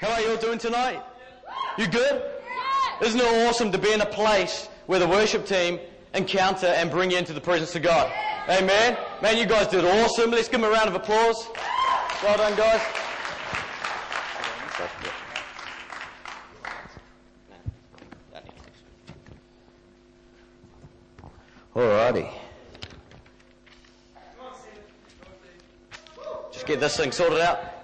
How 0.00 0.12
are 0.12 0.20
you 0.20 0.30
all 0.30 0.36
doing 0.36 0.58
tonight? 0.58 1.02
You 1.76 1.88
good? 1.88 2.22
Isn't 3.02 3.18
it 3.18 3.48
awesome 3.48 3.72
to 3.72 3.78
be 3.78 3.92
in 3.92 4.00
a 4.00 4.06
place 4.06 4.68
where 4.86 5.00
the 5.00 5.08
worship 5.08 5.44
team 5.44 5.80
encounter 6.14 6.66
and 6.66 6.88
bring 6.88 7.10
you 7.10 7.18
into 7.18 7.32
the 7.32 7.40
presence 7.40 7.74
of 7.74 7.82
God? 7.82 8.08
Amen. 8.48 8.96
Man, 9.20 9.36
you 9.36 9.44
guys 9.44 9.66
did 9.66 9.84
awesome. 9.84 10.30
Let's 10.30 10.48
give 10.48 10.60
them 10.60 10.70
a 10.70 10.72
round 10.72 10.88
of 10.88 10.94
applause. 10.94 11.48
Well 12.22 12.36
done, 12.36 12.56
guys. 12.56 12.80
Alrighty. 21.74 22.32
Just 26.52 26.66
get 26.66 26.78
this 26.78 26.96
thing 26.96 27.10
sorted 27.10 27.40
out. 27.40 27.77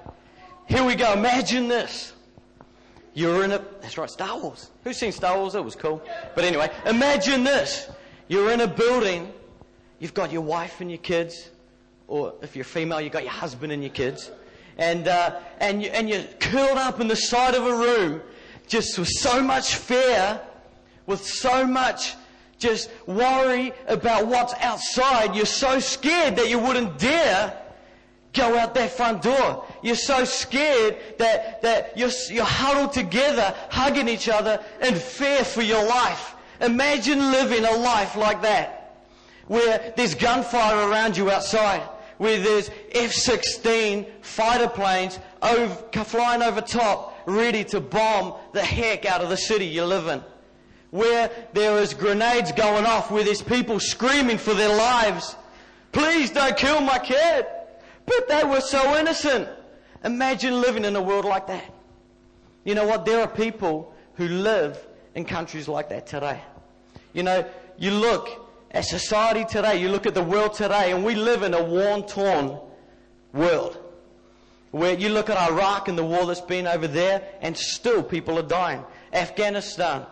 Here 0.74 0.83
we 0.83 0.96
go. 0.96 1.12
Imagine 1.12 1.69
this. 1.69 2.14
You're 3.12 3.45
in 3.45 3.52
a, 3.52 3.59
that's 3.80 3.96
right, 3.96 4.10
Star 4.10 4.37
Wars. 4.41 4.73
Who's 4.82 4.96
seen 4.96 5.12
Star 5.12 5.38
Wars? 5.38 5.55
It 5.55 5.62
was 5.62 5.77
cool. 5.77 6.02
But 6.34 6.42
anyway, 6.42 6.69
imagine 6.84 7.45
this. 7.45 7.88
You're 8.27 8.51
in 8.51 8.60
a 8.60 8.66
building. 8.66 9.32
You've 10.01 10.15
got 10.15 10.32
your 10.32 10.41
wife 10.41 10.80
and 10.80 10.91
your 10.91 10.98
kids. 10.98 11.51
Or 12.09 12.34
if 12.42 12.56
you're 12.56 12.65
female, 12.65 13.01
you've 13.01 13.12
got 13.12 13.23
your 13.23 13.30
husband 13.30 13.70
and 13.70 13.84
your 13.84 13.92
kids. 13.92 14.32
And, 14.77 15.06
uh, 15.06 15.38
and, 15.60 15.80
you, 15.80 15.91
and 15.91 16.09
you're 16.09 16.24
curled 16.41 16.79
up 16.79 17.01
in 17.01 17.06
the 17.06 17.15
side 17.15 17.54
of 17.54 17.65
a 17.65 17.77
room 17.77 18.20
just 18.66 18.98
with 18.98 19.10
so 19.10 19.41
much 19.41 19.77
fear, 19.77 20.41
with 21.06 21.24
so 21.24 21.65
much 21.65 22.16
just 22.59 22.91
worry 23.06 23.73
about 23.87 24.27
what's 24.27 24.54
outside. 24.54 25.37
You're 25.37 25.46
so 25.46 25.79
scared 25.79 26.34
that 26.34 26.48
you 26.51 26.59
wouldn't 26.59 26.98
dare 26.98 27.60
go 28.34 28.59
out 28.59 28.74
that 28.74 28.91
front 28.91 29.23
door. 29.23 29.65
You're 29.84 29.97
so 29.97 30.24
scared 30.24 30.97
that, 31.19 31.61
that 31.61 31.96
you're, 31.99 32.09
you're 32.30 32.43
huddled 32.43 32.95
together, 32.95 33.54
hugging 33.68 34.09
each 34.09 34.30
other 34.30 34.59
in 34.80 34.95
fear 34.95 35.45
for 35.45 35.60
your 35.60 35.87
life. 35.87 36.35
Imagine 36.63 37.18
living 37.30 37.66
a 37.66 37.73
life 37.73 38.16
like 38.16 38.41
that, 38.41 38.96
where 39.46 39.93
there's 39.95 40.15
gunfire 40.15 40.88
around 40.88 41.18
you 41.18 41.30
outside, 41.30 41.82
where 42.16 42.41
there's 42.41 42.71
F-16 42.93 44.07
fighter 44.23 44.68
planes 44.68 45.18
over, 45.43 45.74
flying 46.02 46.41
over 46.41 46.63
top, 46.63 47.21
ready 47.26 47.63
to 47.65 47.79
bomb 47.79 48.37
the 48.54 48.65
heck 48.65 49.04
out 49.04 49.21
of 49.21 49.29
the 49.29 49.37
city 49.37 49.66
you 49.66 49.85
live 49.85 50.07
in. 50.07 50.24
Where 50.93 51.30
there 51.52 51.79
is 51.79 51.93
grenades 51.93 52.52
going 52.52 52.87
off, 52.87 53.10
where 53.10 53.23
there's 53.23 53.43
people 53.43 53.79
screaming 53.80 54.38
for 54.38 54.54
their 54.54 54.74
lives. 54.74 55.37
Please 55.93 56.30
don't 56.30 56.57
kill 56.57 56.80
my 56.80 56.98
kid. 56.98 57.45
But 58.07 58.29
they 58.29 58.45
were 58.45 58.63
so 58.63 58.96
innocent. 58.96 59.48
Imagine 60.05 60.60
living 60.60 60.85
in 60.85 60.95
a 60.97 61.02
world 61.02 61.24
like 61.24 61.47
that. 61.47 61.73
You 62.65 62.74
know 62.74 62.87
what? 62.87 63.05
There 63.05 63.21
are 63.21 63.29
people 63.29 63.95
who 64.15 64.28
live 64.28 64.78
in 65.15 65.25
countries 65.25 65.66
like 65.66 65.88
that 65.88 66.06
today. 66.06 66.41
You 67.12 67.22
know, 67.22 67.44
you 67.78 67.91
look 67.91 68.28
at 68.71 68.84
society 68.84 69.44
today, 69.44 69.81
you 69.81 69.88
look 69.88 70.06
at 70.06 70.15
the 70.15 70.22
world 70.22 70.55
today, 70.55 70.93
and 70.93 71.05
we 71.05 71.15
live 71.15 71.43
in 71.43 71.55
a 71.55 71.62
worn, 71.62 72.03
torn 72.05 72.59
world. 73.32 73.78
Where 74.72 74.94
you 74.94 75.09
look 75.09 75.31
at 75.31 75.38
Iraq 75.50 75.88
and 75.88 75.97
the 75.97 76.05
war 76.05 76.27
that's 76.27 76.41
been 76.41 76.66
over 76.66 76.88
there, 76.88 77.22
and 77.41 77.56
still 77.56 78.03
people 78.03 78.38
are 78.38 78.43
dying. 78.43 78.84
Afghanistan, 79.12 80.05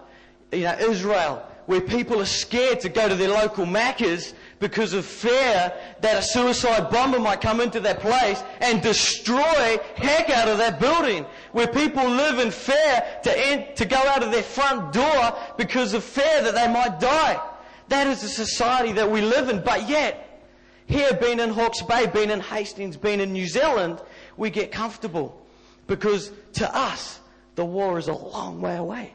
you 0.52 0.60
know, 0.62 0.76
Israel, 0.78 1.44
where 1.66 1.80
people 1.80 2.20
are 2.20 2.26
scared 2.26 2.80
to 2.80 2.88
go 2.88 3.08
to 3.08 3.14
their 3.14 3.30
local 3.30 3.66
Maccas 3.66 4.34
because 4.62 4.92
of 4.92 5.04
fear 5.04 5.72
that 6.02 6.18
a 6.18 6.22
suicide 6.22 6.88
bomber 6.88 7.18
might 7.18 7.40
come 7.40 7.60
into 7.60 7.80
that 7.80 7.98
place 7.98 8.40
and 8.60 8.80
destroy 8.80 9.76
heck 9.96 10.30
out 10.30 10.46
of 10.46 10.56
that 10.58 10.78
building. 10.78 11.26
Where 11.50 11.66
people 11.66 12.08
live 12.08 12.38
in 12.38 12.52
fear 12.52 13.04
to, 13.24 13.74
to 13.74 13.84
go 13.84 13.96
out 13.96 14.22
of 14.22 14.30
their 14.30 14.44
front 14.44 14.92
door 14.92 15.36
because 15.58 15.94
of 15.94 16.04
fear 16.04 16.42
that 16.42 16.54
they 16.54 16.72
might 16.72 17.00
die. 17.00 17.42
That 17.88 18.06
is 18.06 18.22
the 18.22 18.28
society 18.28 18.92
that 18.92 19.10
we 19.10 19.20
live 19.20 19.48
in. 19.48 19.62
But 19.62 19.88
yet, 19.88 20.46
here 20.86 21.12
being 21.14 21.40
in 21.40 21.50
Hawke's 21.50 21.82
Bay, 21.82 22.06
being 22.06 22.30
in 22.30 22.38
Hastings, 22.38 22.96
being 22.96 23.18
in 23.18 23.32
New 23.32 23.48
Zealand, 23.48 24.00
we 24.36 24.48
get 24.48 24.70
comfortable. 24.70 25.44
Because 25.88 26.30
to 26.52 26.72
us, 26.72 27.18
the 27.56 27.64
war 27.64 27.98
is 27.98 28.06
a 28.06 28.14
long 28.14 28.60
way 28.60 28.76
away. 28.76 29.12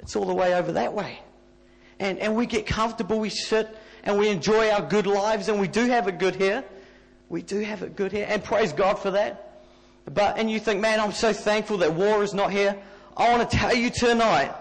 It's 0.00 0.14
all 0.14 0.26
the 0.26 0.34
way 0.34 0.54
over 0.54 0.72
that 0.72 0.92
way. 0.92 1.20
And, 2.00 2.18
and 2.18 2.34
we 2.34 2.46
get 2.46 2.66
comfortable, 2.66 3.20
we 3.20 3.28
sit 3.28 3.76
and 4.02 4.18
we 4.18 4.28
enjoy 4.30 4.70
our 4.70 4.80
good 4.80 5.06
lives, 5.06 5.48
and 5.48 5.60
we 5.60 5.68
do 5.68 5.86
have 5.86 6.08
it 6.08 6.18
good 6.18 6.34
here. 6.34 6.64
We 7.28 7.42
do 7.42 7.60
have 7.60 7.82
it 7.82 7.94
good 7.94 8.10
here, 8.10 8.26
and 8.28 8.42
praise 8.42 8.72
God 8.72 8.94
for 8.94 9.10
that. 9.12 9.62
But, 10.12 10.38
and 10.38 10.50
you 10.50 10.58
think, 10.58 10.80
man, 10.80 10.98
I'm 10.98 11.12
so 11.12 11.32
thankful 11.32 11.76
that 11.78 11.92
war 11.92 12.24
is 12.24 12.32
not 12.34 12.50
here. 12.50 12.76
I 13.16 13.30
want 13.30 13.48
to 13.48 13.56
tell 13.56 13.74
you 13.74 13.90
tonight 13.90 14.52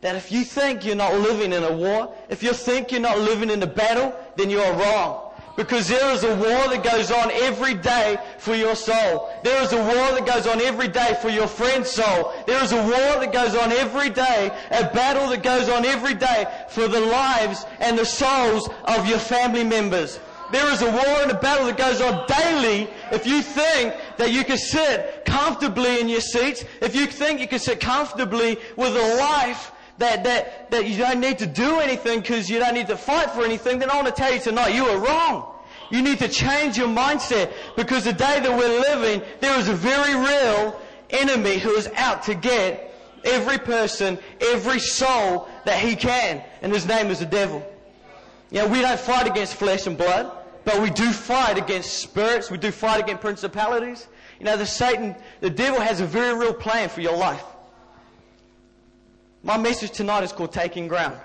that 0.00 0.16
if 0.16 0.32
you 0.32 0.44
think 0.44 0.86
you're 0.86 0.96
not 0.96 1.14
living 1.14 1.52
in 1.52 1.62
a 1.62 1.72
war, 1.72 2.14
if 2.30 2.42
you 2.42 2.52
think 2.54 2.90
you're 2.90 3.00
not 3.00 3.18
living 3.18 3.50
in 3.50 3.62
a 3.62 3.66
battle, 3.66 4.14
then 4.36 4.48
you 4.48 4.60
are 4.60 4.72
wrong. 4.72 5.27
Because 5.58 5.88
there 5.88 6.12
is 6.12 6.22
a 6.22 6.36
war 6.36 6.68
that 6.68 6.84
goes 6.84 7.10
on 7.10 7.32
every 7.32 7.74
day 7.74 8.16
for 8.38 8.54
your 8.54 8.76
soul. 8.76 9.28
There 9.42 9.60
is 9.60 9.72
a 9.72 9.82
war 9.82 10.12
that 10.16 10.24
goes 10.24 10.46
on 10.46 10.60
every 10.60 10.86
day 10.86 11.18
for 11.20 11.30
your 11.30 11.48
friend's 11.48 11.90
soul. 11.90 12.32
There 12.46 12.62
is 12.62 12.70
a 12.70 12.80
war 12.80 13.18
that 13.18 13.32
goes 13.32 13.56
on 13.56 13.72
every 13.72 14.08
day, 14.08 14.56
a 14.70 14.84
battle 14.94 15.28
that 15.30 15.42
goes 15.42 15.68
on 15.68 15.84
every 15.84 16.14
day 16.14 16.46
for 16.68 16.86
the 16.86 17.00
lives 17.00 17.66
and 17.80 17.98
the 17.98 18.06
souls 18.06 18.70
of 18.84 19.08
your 19.08 19.18
family 19.18 19.64
members. 19.64 20.20
There 20.52 20.70
is 20.70 20.80
a 20.80 20.92
war 20.92 21.22
and 21.22 21.32
a 21.32 21.40
battle 21.40 21.66
that 21.66 21.76
goes 21.76 22.00
on 22.00 22.24
daily 22.28 22.88
if 23.10 23.26
you 23.26 23.42
think 23.42 23.96
that 24.16 24.30
you 24.30 24.44
can 24.44 24.58
sit 24.58 25.24
comfortably 25.24 26.00
in 26.00 26.08
your 26.08 26.20
seats, 26.20 26.64
if 26.80 26.94
you 26.94 27.06
think 27.06 27.40
you 27.40 27.48
can 27.48 27.58
sit 27.58 27.80
comfortably 27.80 28.58
with 28.76 28.94
a 28.96 29.16
life 29.16 29.72
that, 29.98 30.24
that, 30.24 30.70
that 30.70 30.86
you 30.86 30.96
don't 30.96 31.20
need 31.20 31.38
to 31.38 31.46
do 31.46 31.80
anything 31.80 32.20
because 32.20 32.48
you 32.48 32.58
don't 32.58 32.74
need 32.74 32.86
to 32.86 32.96
fight 32.96 33.30
for 33.30 33.44
anything, 33.44 33.78
then 33.78 33.90
I 33.90 33.96
want 33.96 34.06
to 34.06 34.12
tell 34.12 34.32
you 34.32 34.40
tonight, 34.40 34.74
you 34.74 34.84
are 34.84 34.98
wrong. 34.98 35.54
You 35.90 36.02
need 36.02 36.18
to 36.18 36.28
change 36.28 36.76
your 36.76 36.88
mindset 36.88 37.52
because 37.76 38.04
the 38.04 38.12
day 38.12 38.40
that 38.40 38.50
we're 38.50 38.80
living, 38.80 39.22
there 39.40 39.58
is 39.58 39.68
a 39.68 39.74
very 39.74 40.14
real 40.14 40.80
enemy 41.10 41.58
who 41.58 41.70
is 41.70 41.88
out 41.96 42.22
to 42.24 42.34
get 42.34 42.94
every 43.24 43.58
person, 43.58 44.18
every 44.40 44.78
soul 44.78 45.48
that 45.64 45.78
he 45.78 45.96
can. 45.96 46.42
And 46.62 46.72
his 46.72 46.86
name 46.86 47.08
is 47.08 47.20
the 47.20 47.26
devil. 47.26 47.66
You 48.50 48.60
know, 48.60 48.68
we 48.68 48.80
don't 48.80 49.00
fight 49.00 49.26
against 49.26 49.54
flesh 49.54 49.86
and 49.86 49.96
blood, 49.96 50.30
but 50.64 50.80
we 50.80 50.90
do 50.90 51.10
fight 51.10 51.58
against 51.58 51.98
spirits. 51.98 52.50
We 52.50 52.58
do 52.58 52.70
fight 52.70 53.00
against 53.00 53.22
principalities. 53.22 54.08
You 54.38 54.46
know, 54.46 54.56
the 54.56 54.66
Satan, 54.66 55.16
the 55.40 55.50
devil 55.50 55.80
has 55.80 56.00
a 56.00 56.06
very 56.06 56.38
real 56.38 56.54
plan 56.54 56.88
for 56.88 57.00
your 57.00 57.16
life. 57.16 57.44
My 59.42 59.56
message 59.56 59.92
tonight 59.92 60.24
is 60.24 60.32
called 60.32 60.52
Taking 60.52 60.88
Ground. 60.88 61.16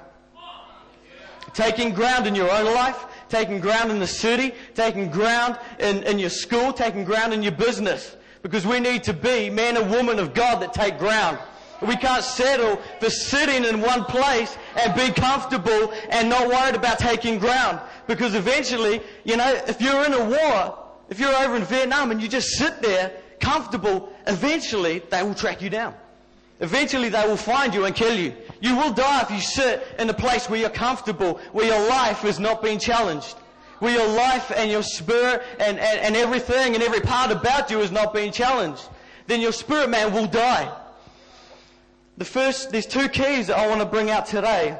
Taking 1.53 1.93
ground 1.93 2.27
in 2.27 2.35
your 2.35 2.49
own 2.49 2.65
life, 2.73 3.05
taking 3.27 3.59
ground 3.59 3.91
in 3.91 3.99
the 3.99 4.07
city, 4.07 4.53
taking 4.75 5.09
ground 5.09 5.57
in, 5.79 6.03
in 6.03 6.19
your 6.19 6.29
school, 6.29 6.71
taking 6.71 7.03
ground 7.03 7.33
in 7.33 7.43
your 7.43 7.51
business. 7.51 8.15
Because 8.43 8.65
we 8.65 8.79
need 8.79 9.03
to 9.03 9.13
be 9.13 9.49
men 9.49 9.77
and 9.77 9.89
women 9.91 10.19
of 10.19 10.33
God 10.33 10.61
that 10.61 10.73
take 10.73 10.99
ground. 10.99 11.39
We 11.81 11.97
can't 11.97 12.23
settle 12.23 12.79
for 12.99 13.09
sitting 13.09 13.65
in 13.65 13.81
one 13.81 14.05
place 14.05 14.57
and 14.79 14.95
be 14.95 15.11
comfortable 15.11 15.91
and 16.09 16.29
not 16.29 16.47
worried 16.47 16.75
about 16.75 16.99
taking 16.99 17.39
ground. 17.39 17.81
Because 18.07 18.35
eventually, 18.35 19.01
you 19.25 19.37
know, 19.37 19.53
if 19.67 19.81
you're 19.81 20.05
in 20.05 20.13
a 20.13 20.29
war, 20.29 20.79
if 21.09 21.19
you're 21.19 21.35
over 21.35 21.55
in 21.55 21.63
Vietnam 21.63 22.11
and 22.11 22.21
you 22.21 22.29
just 22.29 22.49
sit 22.51 22.81
there 22.81 23.11
comfortable, 23.41 24.13
eventually 24.27 24.99
they 25.09 25.23
will 25.23 25.35
track 25.35 25.61
you 25.61 25.69
down. 25.69 25.93
Eventually 26.63 27.09
they 27.09 27.27
will 27.27 27.35
find 27.35 27.73
you 27.73 27.83
and 27.83 27.93
kill 27.93 28.17
you. 28.17 28.33
You 28.61 28.77
will 28.77 28.93
die 28.93 29.21
if 29.21 29.29
you 29.29 29.41
sit 29.41 29.85
in 29.99 30.09
a 30.09 30.13
place 30.13 30.49
where 30.49 30.61
you're 30.61 30.69
comfortable, 30.69 31.41
where 31.51 31.65
your 31.65 31.89
life 31.89 32.23
is 32.23 32.39
not 32.39 32.63
being 32.63 32.79
challenged. 32.79 33.35
Where 33.79 33.93
your 33.93 34.07
life 34.07 34.49
and 34.55 34.71
your 34.71 34.81
spirit 34.81 35.43
and, 35.59 35.77
and, 35.77 35.99
and 35.99 36.15
everything 36.15 36.73
and 36.73 36.81
every 36.81 37.01
part 37.01 37.31
about 37.31 37.69
you 37.69 37.81
is 37.81 37.91
not 37.91 38.13
being 38.13 38.31
challenged. 38.31 38.87
Then 39.27 39.41
your 39.41 39.51
spirit 39.51 39.89
man 39.89 40.13
will 40.13 40.25
die. 40.25 40.73
The 42.17 42.23
first, 42.23 42.71
there's 42.71 42.85
two 42.85 43.09
keys 43.09 43.47
that 43.47 43.57
I 43.57 43.67
want 43.67 43.81
to 43.81 43.85
bring 43.85 44.09
out 44.09 44.25
today 44.25 44.77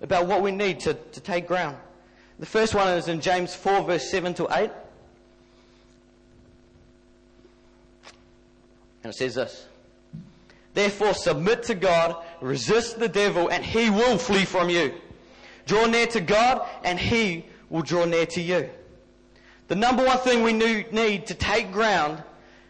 about 0.00 0.26
what 0.26 0.40
we 0.40 0.50
need 0.50 0.80
to, 0.80 0.94
to 0.94 1.20
take 1.20 1.46
ground. 1.46 1.76
The 2.38 2.46
first 2.46 2.74
one 2.74 2.88
is 2.88 3.08
in 3.08 3.20
James 3.20 3.54
4 3.54 3.82
verse 3.82 4.10
7 4.10 4.32
to 4.32 4.48
8. 4.50 4.70
And 9.02 9.12
it 9.12 9.14
says 9.14 9.34
this. 9.34 9.66
Therefore, 10.74 11.14
submit 11.14 11.62
to 11.64 11.74
God, 11.74 12.16
resist 12.40 12.98
the 12.98 13.08
devil, 13.08 13.48
and 13.48 13.64
he 13.64 13.90
will 13.90 14.18
flee 14.18 14.44
from 14.44 14.68
you. 14.68 14.94
Draw 15.66 15.86
near 15.86 16.06
to 16.08 16.20
God, 16.20 16.68
and 16.82 16.98
he 16.98 17.46
will 17.70 17.82
draw 17.82 18.04
near 18.04 18.26
to 18.26 18.42
you. 18.42 18.68
The 19.68 19.76
number 19.76 20.04
one 20.04 20.18
thing 20.18 20.42
we 20.42 20.52
need 20.52 21.26
to 21.26 21.34
take 21.34 21.72
ground 21.72 22.22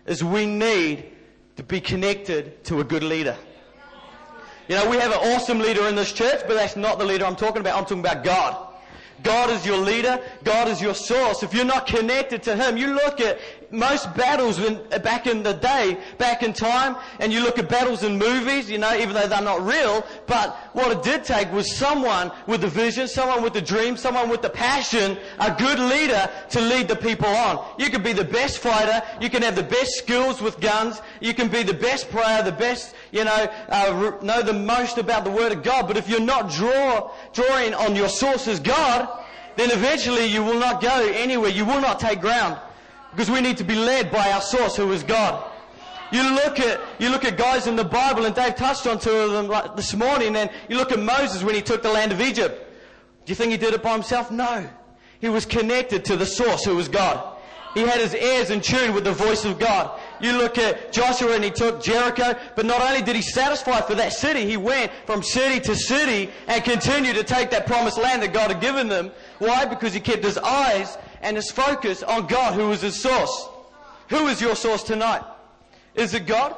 is 0.07 0.23
we 0.23 0.47
need 0.47 1.11
to 1.57 1.63
be 1.63 1.81
connected 1.81 2.63
to 2.65 2.81
a 2.81 2.85
good 2.85 3.03
leader. 3.03 3.37
You 4.69 4.77
know, 4.77 4.89
we 4.89 4.97
have 4.97 5.13
an 5.13 5.35
awesome 5.35 5.59
leader 5.59 5.87
in 5.89 5.97
this 5.97 6.13
church, 6.13 6.43
but 6.47 6.55
that's 6.55 6.77
not 6.77 6.99
the 6.99 7.05
leader 7.05 7.25
I'm 7.25 7.37
talking 7.37 7.61
about. 7.61 7.77
I'm 7.77 7.85
talking 7.85 8.01
about 8.01 8.25
God. 8.25 8.69
God 9.23 9.51
is 9.51 9.65
your 9.67 9.79
leader. 9.79 10.21
God 10.43 10.69
is 10.69 10.81
your 10.81 10.95
source. 10.95 11.43
If 11.43 11.55
you're 11.55 11.65
not 11.65 11.87
connected 11.87 12.43
to 12.45 12.57
Him, 12.57 12.77
you 12.77 12.95
look 12.95 13.21
at 13.21 13.39
most 13.75 14.15
battles 14.15 14.59
back 15.03 15.27
in 15.27 15.43
the 15.43 15.53
day, 15.53 15.99
back 16.19 16.43
in 16.43 16.53
time, 16.53 16.97
and 17.21 17.33
you 17.33 17.43
look 17.43 17.59
at 17.59 17.69
battles 17.69 18.03
in 18.03 18.19
movies, 18.19 18.71
you 18.71 18.79
know, 18.79 18.95
even 18.95 19.15
though 19.15 19.27
they're 19.27 19.43
not 19.43 19.65
real, 19.65 20.05
but 20.27 20.57
what 20.73 20.91
it 20.93 21.03
did 21.03 21.25
take 21.25 21.53
was 21.53 21.77
someone 21.77 22.31
with 22.47 22.65
a 22.65 22.69
vision, 22.69 23.09
someone 23.09 23.43
with 23.43 23.57
a 23.57 23.61
dream, 23.61 23.97
someone 23.97 24.29
with 24.29 24.43
the 24.43 24.51
passion, 24.51 25.19
a 25.41 25.55
good 25.55 25.79
leader 25.79 26.31
to 26.51 26.61
lead 26.61 26.89
the 26.89 26.97
people 26.97 27.29
on. 27.29 27.75
You 27.79 27.91
can 27.91 28.03
be 28.03 28.13
the 28.13 28.25
best 28.25 28.59
fighter, 28.59 29.03
you 29.21 29.29
can 29.29 29.43
have 29.43 29.57
the 29.57 29.63
best 29.63 29.93
skills 29.93 30.41
with 30.41 30.61
guns, 30.61 31.03
you 31.21 31.35
can 31.35 31.49
be 31.49 31.63
the 31.63 31.75
best 31.75 32.11
prayer, 32.11 32.43
the 32.43 32.53
best, 32.53 32.95
you 33.13 33.25
know, 33.25 33.49
uh, 33.69 34.19
know 34.23 34.43
the 34.43 34.53
most 34.53 34.99
about 34.99 35.25
the 35.25 35.31
Word 35.31 35.53
of 35.53 35.63
God, 35.63 35.87
but 35.87 35.97
if 35.97 36.09
you're 36.09 36.21
not 36.21 36.51
draw, 36.51 37.11
drawing 37.33 37.75
on 37.75 37.97
your 37.97 38.09
source 38.09 38.49
as 38.49 38.61
God, 38.61 39.09
then 39.57 39.71
eventually 39.71 40.27
you 40.27 40.43
will 40.43 40.59
not 40.59 40.81
go 40.81 41.09
anywhere. 41.15 41.51
You 41.51 41.65
will 41.65 41.81
not 41.81 42.01
take 42.01 42.21
ground. 42.21 42.59
Because 43.15 43.31
we 43.31 43.41
need 43.41 43.57
to 43.59 43.65
be 43.65 43.77
led 43.77 44.11
by 44.11 44.33
our 44.33 44.41
source 44.41 44.77
who 44.77 44.91
is 44.91 45.05
God. 45.05 45.45
You 46.11 46.35
look 46.35 46.59
at, 46.59 46.81
you 46.99 47.11
look 47.11 47.25
at 47.25 47.37
guys 47.37 47.69
in 47.69 47.77
the 47.77 47.85
Bible, 47.85 48.25
and 48.25 48.35
Dave 48.35 48.57
touched 48.57 48.87
on 48.87 48.99
two 48.99 49.11
of 49.11 49.31
them 49.31 49.47
like 49.47 49.77
this 49.77 49.95
morning, 49.95 50.35
and 50.37 50.51
you 50.69 50.77
look 50.77 50.91
at 50.91 50.99
Moses 50.99 51.45
when 51.45 51.55
he 51.55 51.63
took 51.63 51.83
the 51.83 51.93
land 51.93 52.11
of 52.11 52.21
Egypt. 52.21 52.61
Do 53.25 53.31
you 53.31 53.37
think 53.37 53.53
he 53.53 53.57
did 53.57 53.73
it 53.73 53.83
by 53.83 53.93
himself? 53.93 54.31
No. 54.31 54.69
He 55.21 55.29
was 55.29 55.47
connected 55.47 56.05
to 56.07 56.17
the 56.17 56.27
source 56.27 56.65
who 56.65 56.75
was 56.75 56.89
God. 56.89 57.37
He 57.75 57.81
had 57.81 57.99
his 57.99 58.15
ears 58.15 58.51
in 58.51 58.61
tune 58.61 58.95
with 58.95 59.05
the 59.05 59.13
voice 59.13 59.45
of 59.45 59.59
God. 59.59 59.99
You 60.21 60.39
look 60.39 60.59
at 60.59 60.93
Joshua 60.93 61.35
and 61.35 61.43
he 61.43 61.51
took 61.51 61.83
Jericho, 61.83 62.39
but 62.55 62.67
not 62.67 62.81
only 62.81 63.03
did 63.03 63.17
he 63.17 63.23
satisfy 63.23 63.81
for 63.81 63.97
that 63.97 64.13
city, 64.13 64.45
he 64.47 64.57
went 64.57 64.93
from 65.07 65.23
city 65.23 65.59
to 65.61 65.75
city 65.75 66.31
and 66.47 66.63
continued 66.63 67.17
to 67.17 67.25
take 67.25 67.51
that 67.51 67.67
promised 67.67 67.99
land 67.99 68.23
that 68.23 68.33
God 68.33 68.53
had 68.53 68.61
given 68.61 68.87
them. 68.87 69.11
Why? 69.39 69.65
Because 69.65 69.93
he 69.93 70.01
kept 70.01 70.23
his 70.23 70.39
eyes 70.39 70.97
and 71.25 71.37
his 71.37 71.51
focus 71.51 72.03
on 72.03 72.27
God, 72.27 72.55
who 72.55 72.69
was 72.69 72.83
his 72.83 73.01
source. 73.01 73.49
Who 74.11 74.29
is 74.29 74.41
your 74.41 74.55
source 74.55 74.83
tonight? 74.83 75.23
Is 75.95 76.13
it 76.13 76.27
God? 76.27 76.55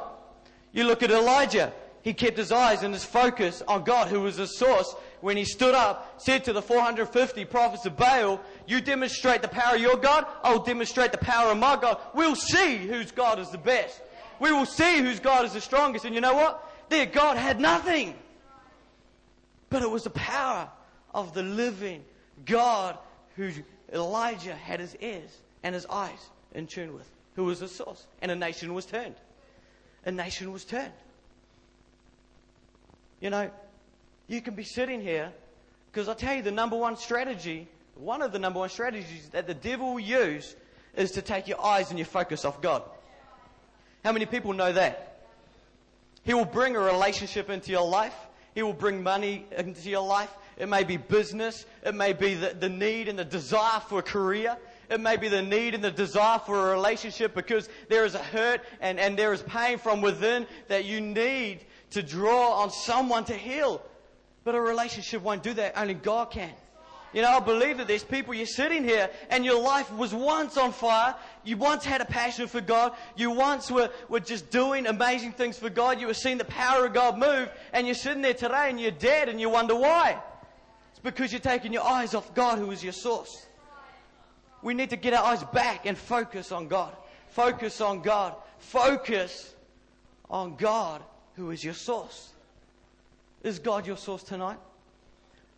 You 0.73 0.83
look 0.83 1.01
at 1.01 1.09
Elijah. 1.09 1.71
He 2.01 2.13
kept 2.13 2.37
his 2.37 2.51
eyes 2.51 2.83
and 2.83 2.93
his 2.93 3.05
focus 3.05 3.63
on 3.67 3.83
God, 3.83 4.09
who 4.09 4.21
was 4.21 4.35
his 4.35 4.57
source. 4.57 4.93
When 5.21 5.37
he 5.37 5.45
stood 5.45 5.73
up, 5.73 6.21
said 6.21 6.43
to 6.45 6.53
the 6.53 6.61
450 6.61 7.45
prophets 7.45 7.85
of 7.85 7.97
Baal, 7.97 8.41
You 8.67 8.81
demonstrate 8.81 9.41
the 9.41 9.47
power 9.47 9.75
of 9.75 9.81
your 9.81 9.97
God, 9.97 10.25
I'll 10.43 10.63
demonstrate 10.63 11.13
the 11.13 11.17
power 11.17 11.51
of 11.51 11.57
my 11.57 11.77
God. 11.77 11.99
We'll 12.13 12.35
see 12.35 12.77
whose 12.77 13.11
God 13.11 13.39
is 13.39 13.49
the 13.49 13.57
best. 13.57 14.01
We 14.39 14.51
will 14.51 14.65
see 14.65 14.99
whose 14.99 15.19
God 15.19 15.45
is 15.45 15.53
the 15.53 15.61
strongest. 15.61 16.05
And 16.05 16.13
you 16.13 16.21
know 16.21 16.35
what? 16.35 16.63
Their 16.89 17.05
God 17.05 17.37
had 17.37 17.59
nothing. 17.59 18.15
But 19.69 19.81
it 19.81 19.89
was 19.89 20.03
the 20.03 20.09
power 20.11 20.69
of 21.13 21.33
the 21.33 21.43
living 21.43 22.03
God 22.45 22.97
who 23.35 23.51
Elijah 23.93 24.55
had 24.55 24.79
his 24.79 24.95
ears 24.97 25.29
and 25.63 25.73
his 25.73 25.85
eyes 25.85 26.29
in 26.53 26.67
tune 26.67 26.93
with, 26.93 27.09
who 27.35 27.45
was 27.45 27.59
the 27.59 27.67
source. 27.67 28.05
And 28.21 28.31
a 28.31 28.35
nation 28.35 28.73
was 28.73 28.85
turned. 28.85 29.15
A 30.05 30.11
nation 30.11 30.51
was 30.51 30.65
turned. 30.65 30.93
You 33.19 33.29
know, 33.29 33.49
you 34.27 34.41
can 34.41 34.55
be 34.55 34.63
sitting 34.63 35.01
here 35.01 35.31
because 35.91 36.07
I 36.07 36.13
tell 36.13 36.35
you 36.35 36.41
the 36.41 36.51
number 36.51 36.75
one 36.75 36.97
strategy, 36.97 37.67
one 37.95 38.21
of 38.21 38.31
the 38.31 38.39
number 38.39 38.59
one 38.59 38.69
strategies 38.69 39.29
that 39.29 39.47
the 39.47 39.53
devil 39.53 39.93
will 39.93 39.99
use 39.99 40.55
is 40.95 41.11
to 41.11 41.21
take 41.21 41.47
your 41.47 41.63
eyes 41.63 41.89
and 41.89 41.97
your 41.97 42.05
focus 42.05 42.45
off 42.45 42.61
God. 42.61 42.83
How 44.03 44.11
many 44.11 44.25
people 44.25 44.53
know 44.53 44.71
that? 44.71 45.23
He 46.23 46.33
will 46.33 46.45
bring 46.45 46.75
a 46.75 46.79
relationship 46.79 47.49
into 47.49 47.71
your 47.71 47.87
life. 47.87 48.15
He 48.53 48.61
will 48.61 48.73
bring 48.73 49.01
money 49.01 49.45
into 49.55 49.89
your 49.89 50.05
life. 50.05 50.29
It 50.57 50.67
may 50.67 50.83
be 50.83 50.97
business. 50.97 51.65
It 51.83 51.93
may 51.93 52.13
be 52.13 52.33
the, 52.33 52.55
the 52.59 52.69
need 52.69 53.07
and 53.07 53.17
the 53.17 53.25
desire 53.25 53.79
for 53.79 53.99
a 53.99 54.03
career. 54.03 54.57
It 54.89 54.99
may 54.99 55.17
be 55.17 55.27
the 55.27 55.41
need 55.41 55.75
and 55.75 55.83
the 55.83 55.91
desire 55.91 56.39
for 56.39 56.69
a 56.69 56.73
relationship 56.73 57.35
because 57.35 57.69
there 57.89 58.05
is 58.05 58.15
a 58.15 58.23
hurt 58.23 58.61
and, 58.79 58.99
and 58.99 59.17
there 59.17 59.33
is 59.33 59.41
pain 59.43 59.77
from 59.77 60.01
within 60.01 60.47
that 60.69 60.85
you 60.85 61.01
need 61.01 61.65
to 61.91 62.01
draw 62.01 62.61
on 62.61 62.71
someone 62.71 63.25
to 63.25 63.33
heal. 63.33 63.81
But 64.43 64.55
a 64.55 64.61
relationship 64.61 65.21
won't 65.21 65.43
do 65.43 65.53
that. 65.55 65.77
Only 65.77 65.93
God 65.93 66.31
can. 66.31 66.51
You 67.13 67.21
know, 67.21 67.29
I 67.29 67.39
believe 67.39 67.77
that 67.77 67.87
there's 67.87 68.03
people 68.03 68.33
you're 68.33 68.45
sitting 68.45 68.83
here 68.83 69.09
and 69.29 69.43
your 69.45 69.61
life 69.61 69.91
was 69.93 70.13
once 70.13 70.57
on 70.57 70.71
fire. 70.71 71.15
You 71.43 71.57
once 71.57 71.85
had 71.85 72.01
a 72.01 72.05
passion 72.05 72.47
for 72.47 72.61
God. 72.61 72.93
You 73.15 73.31
once 73.31 73.71
were, 73.71 73.89
were 74.09 74.19
just 74.19 74.49
doing 74.51 74.87
amazing 74.87 75.31
things 75.31 75.57
for 75.57 75.69
God. 75.69 75.99
You 75.99 76.07
were 76.07 76.13
seeing 76.13 76.37
the 76.37 76.45
power 76.45 76.85
of 76.85 76.93
God 76.93 77.17
move 77.17 77.49
and 77.73 77.87
you're 77.87 77.95
sitting 77.95 78.21
there 78.21 78.33
today 78.33 78.69
and 78.69 78.79
you're 78.79 78.91
dead 78.91 79.29
and 79.29 79.39
you 79.39 79.49
wonder 79.49 79.75
why. 79.75 80.21
It's 80.97 81.03
because 81.03 81.31
you're 81.31 81.39
taking 81.39 81.73
your 81.73 81.83
eyes 81.83 82.15
off 82.15 82.33
God 82.33 82.57
who 82.57 82.71
is 82.71 82.83
your 82.83 82.91
source. 82.91 83.45
We 84.63 84.73
need 84.73 84.89
to 84.89 84.95
get 84.95 85.13
our 85.13 85.23
eyes 85.23 85.43
back 85.53 85.85
and 85.85 85.95
focus 85.95 86.51
on 86.51 86.67
God. 86.67 86.91
Focus 87.29 87.81
on 87.81 88.01
God. 88.01 88.33
Focus 88.57 89.53
on 90.27 90.55
God 90.55 91.03
who 91.35 91.51
is 91.51 91.63
your 91.63 91.75
source. 91.75 92.31
Is 93.43 93.59
God 93.59 93.85
your 93.85 93.95
source 93.95 94.23
tonight? 94.23 94.57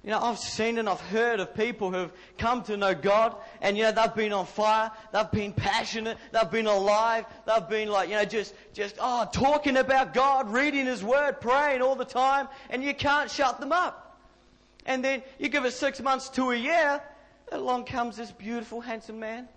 You 0.04 0.10
know, 0.10 0.20
I've 0.20 0.40
seen 0.40 0.78
and 0.78 0.90
I've 0.90 1.00
heard 1.00 1.40
of 1.40 1.56
people 1.56 1.90
who've 1.90 2.12
come 2.38 2.62
to 2.64 2.76
know 2.76 2.94
God 2.94 3.34
and, 3.62 3.78
you 3.78 3.84
know, 3.84 3.94
they've 3.94 4.14
been 4.14 4.34
on 4.34 4.46
fire, 4.46 4.92
they've 5.14 5.32
been 5.32 5.54
passionate, 5.54 6.18
they've 6.34 6.52
been 6.52 6.68
alive, 6.68 7.24
they've 7.48 7.70
been 7.70 7.88
like, 7.88 8.10
you 8.10 8.16
know, 8.16 8.26
just, 8.26 8.54
just, 8.74 8.98
oh, 9.00 9.26
talking 9.32 9.78
about 9.78 10.14
God, 10.14 10.52
reading 10.52 10.86
His 10.86 11.02
Word, 11.02 11.40
praying 11.40 11.82
all 11.82 11.96
the 11.96 12.04
time, 12.04 12.50
and 12.70 12.84
you 12.84 12.94
can't 12.94 13.32
shut 13.32 13.62
them 13.62 13.72
up. 13.72 14.09
And 14.86 15.04
then 15.04 15.24
you 15.38 15.50
give 15.50 15.66
it 15.66 15.74
six 15.74 16.02
months 16.02 16.30
to 16.30 16.52
a 16.52 16.56
year, 16.56 17.02
along 17.52 17.86
comes 17.86 18.18
this 18.18 18.32
beautiful, 18.32 18.82
handsome 18.82 19.20
man. 19.20 19.48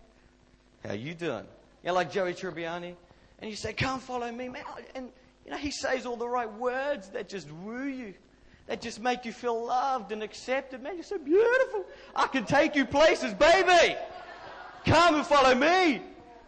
How 0.84 0.94
you 0.94 1.14
doing? 1.14 1.46
You 1.84 1.92
like 1.92 2.10
Joey 2.10 2.34
Tribbiani. 2.34 2.94
And 3.38 3.50
you 3.50 3.56
say, 3.56 3.72
come 3.72 3.98
follow 3.98 4.30
me, 4.30 4.48
man. 4.48 4.62
Oh, 4.68 4.78
and, 4.94 5.08
you 5.44 5.50
know, 5.50 5.56
he 5.56 5.70
says 5.70 6.06
all 6.06 6.16
the 6.16 6.28
right 6.28 6.52
words 6.52 7.08
that 7.10 7.28
just 7.28 7.50
woo 7.50 7.84
you 7.84 8.14
that 8.66 8.80
just 8.80 9.00
make 9.00 9.24
you 9.24 9.32
feel 9.32 9.66
loved 9.66 10.12
and 10.12 10.22
accepted. 10.22 10.82
Man, 10.82 10.94
you're 10.94 11.04
so 11.04 11.18
beautiful. 11.18 11.84
I 12.14 12.26
can 12.26 12.44
take 12.44 12.76
you 12.76 12.84
places, 12.84 13.34
baby. 13.34 13.96
Come 14.86 15.16
and 15.16 15.26
follow 15.26 15.54
me. 15.54 16.00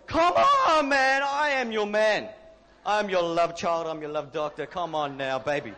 Come 0.06 0.34
on, 0.68 0.88
man. 0.88 1.22
I 1.22 1.50
am 1.50 1.72
your 1.72 1.86
man. 1.86 2.28
I'm 2.86 3.08
your 3.08 3.22
love 3.22 3.56
child. 3.56 3.86
I'm 3.86 4.00
your 4.00 4.10
love 4.10 4.32
doctor. 4.32 4.66
Come 4.66 4.94
on 4.94 5.16
now, 5.16 5.38
baby. 5.38 5.72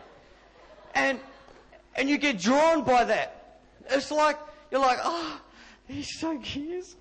And, 0.93 1.19
and 1.97 2.09
you 2.09 2.17
get 2.17 2.39
drawn 2.39 2.83
by 2.83 3.03
that. 3.03 3.59
It's 3.89 4.11
like, 4.11 4.37
you're 4.71 4.81
like, 4.81 4.99
ah, 5.01 5.41
oh, 5.41 5.41
he 5.87 6.03
so 6.03 6.37
cares. 6.39 6.95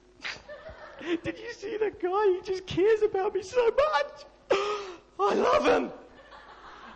Did 1.00 1.38
you 1.38 1.52
see 1.52 1.76
that 1.76 2.00
guy? 2.00 2.38
He 2.38 2.40
just 2.42 2.66
cares 2.66 3.02
about 3.02 3.34
me 3.34 3.42
so 3.42 3.64
much. 3.66 4.24
I 5.20 5.34
love 5.34 5.66
him. 5.66 5.92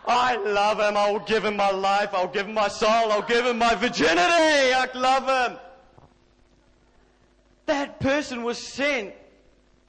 I 0.07 0.35
love 0.35 0.79
him. 0.79 0.97
I'll 0.97 1.19
give 1.19 1.45
him 1.45 1.55
my 1.55 1.69
life. 1.69 2.09
I'll 2.13 2.27
give 2.27 2.47
him 2.47 2.55
my 2.55 2.67
soul. 2.67 3.11
I'll 3.11 3.21
give 3.21 3.45
him 3.45 3.59
my 3.59 3.75
virginity. 3.75 4.17
I 4.17 4.89
love 4.95 5.51
him. 5.51 5.59
That 7.67 7.99
person 7.99 8.43
was 8.43 8.57
sent 8.57 9.13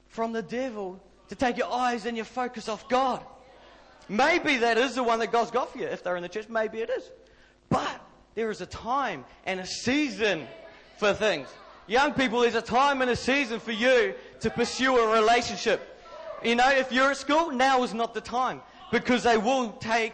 from 0.09 0.33
the 0.33 0.42
devil 0.42 1.00
to 1.28 1.35
take 1.35 1.57
your 1.57 1.73
eyes 1.73 2.04
and 2.04 2.16
your 2.16 2.26
focus 2.26 2.69
off 2.69 2.88
God. 2.88 3.25
Maybe 4.09 4.59
that 4.59 4.76
is 4.76 4.97
the 4.97 5.02
one 5.02 5.19
that 5.21 5.33
God's 5.33 5.50
got 5.50 5.73
for 5.73 5.78
you. 5.78 5.87
If 5.87 6.04
they're 6.04 6.16
in 6.16 6.23
the 6.23 6.28
church, 6.28 6.49
maybe 6.50 6.81
it 6.81 6.90
is. 6.90 7.11
There 8.34 8.50
is 8.50 8.60
a 8.60 8.66
time 8.66 9.24
and 9.44 9.60
a 9.60 9.66
season 9.66 10.46
for 10.96 11.12
things. 11.12 11.48
Young 11.86 12.14
people, 12.14 12.40
there's 12.40 12.54
a 12.54 12.62
time 12.62 13.02
and 13.02 13.10
a 13.10 13.16
season 13.16 13.60
for 13.60 13.72
you 13.72 14.14
to 14.40 14.50
pursue 14.50 14.96
a 14.96 15.12
relationship. 15.12 16.00
You 16.42 16.56
know, 16.56 16.70
if 16.70 16.92
you're 16.92 17.10
at 17.10 17.16
school, 17.16 17.50
now 17.50 17.82
is 17.82 17.92
not 17.92 18.14
the 18.14 18.20
time 18.20 18.62
because 18.90 19.22
they 19.24 19.36
will 19.36 19.72
take 19.72 20.12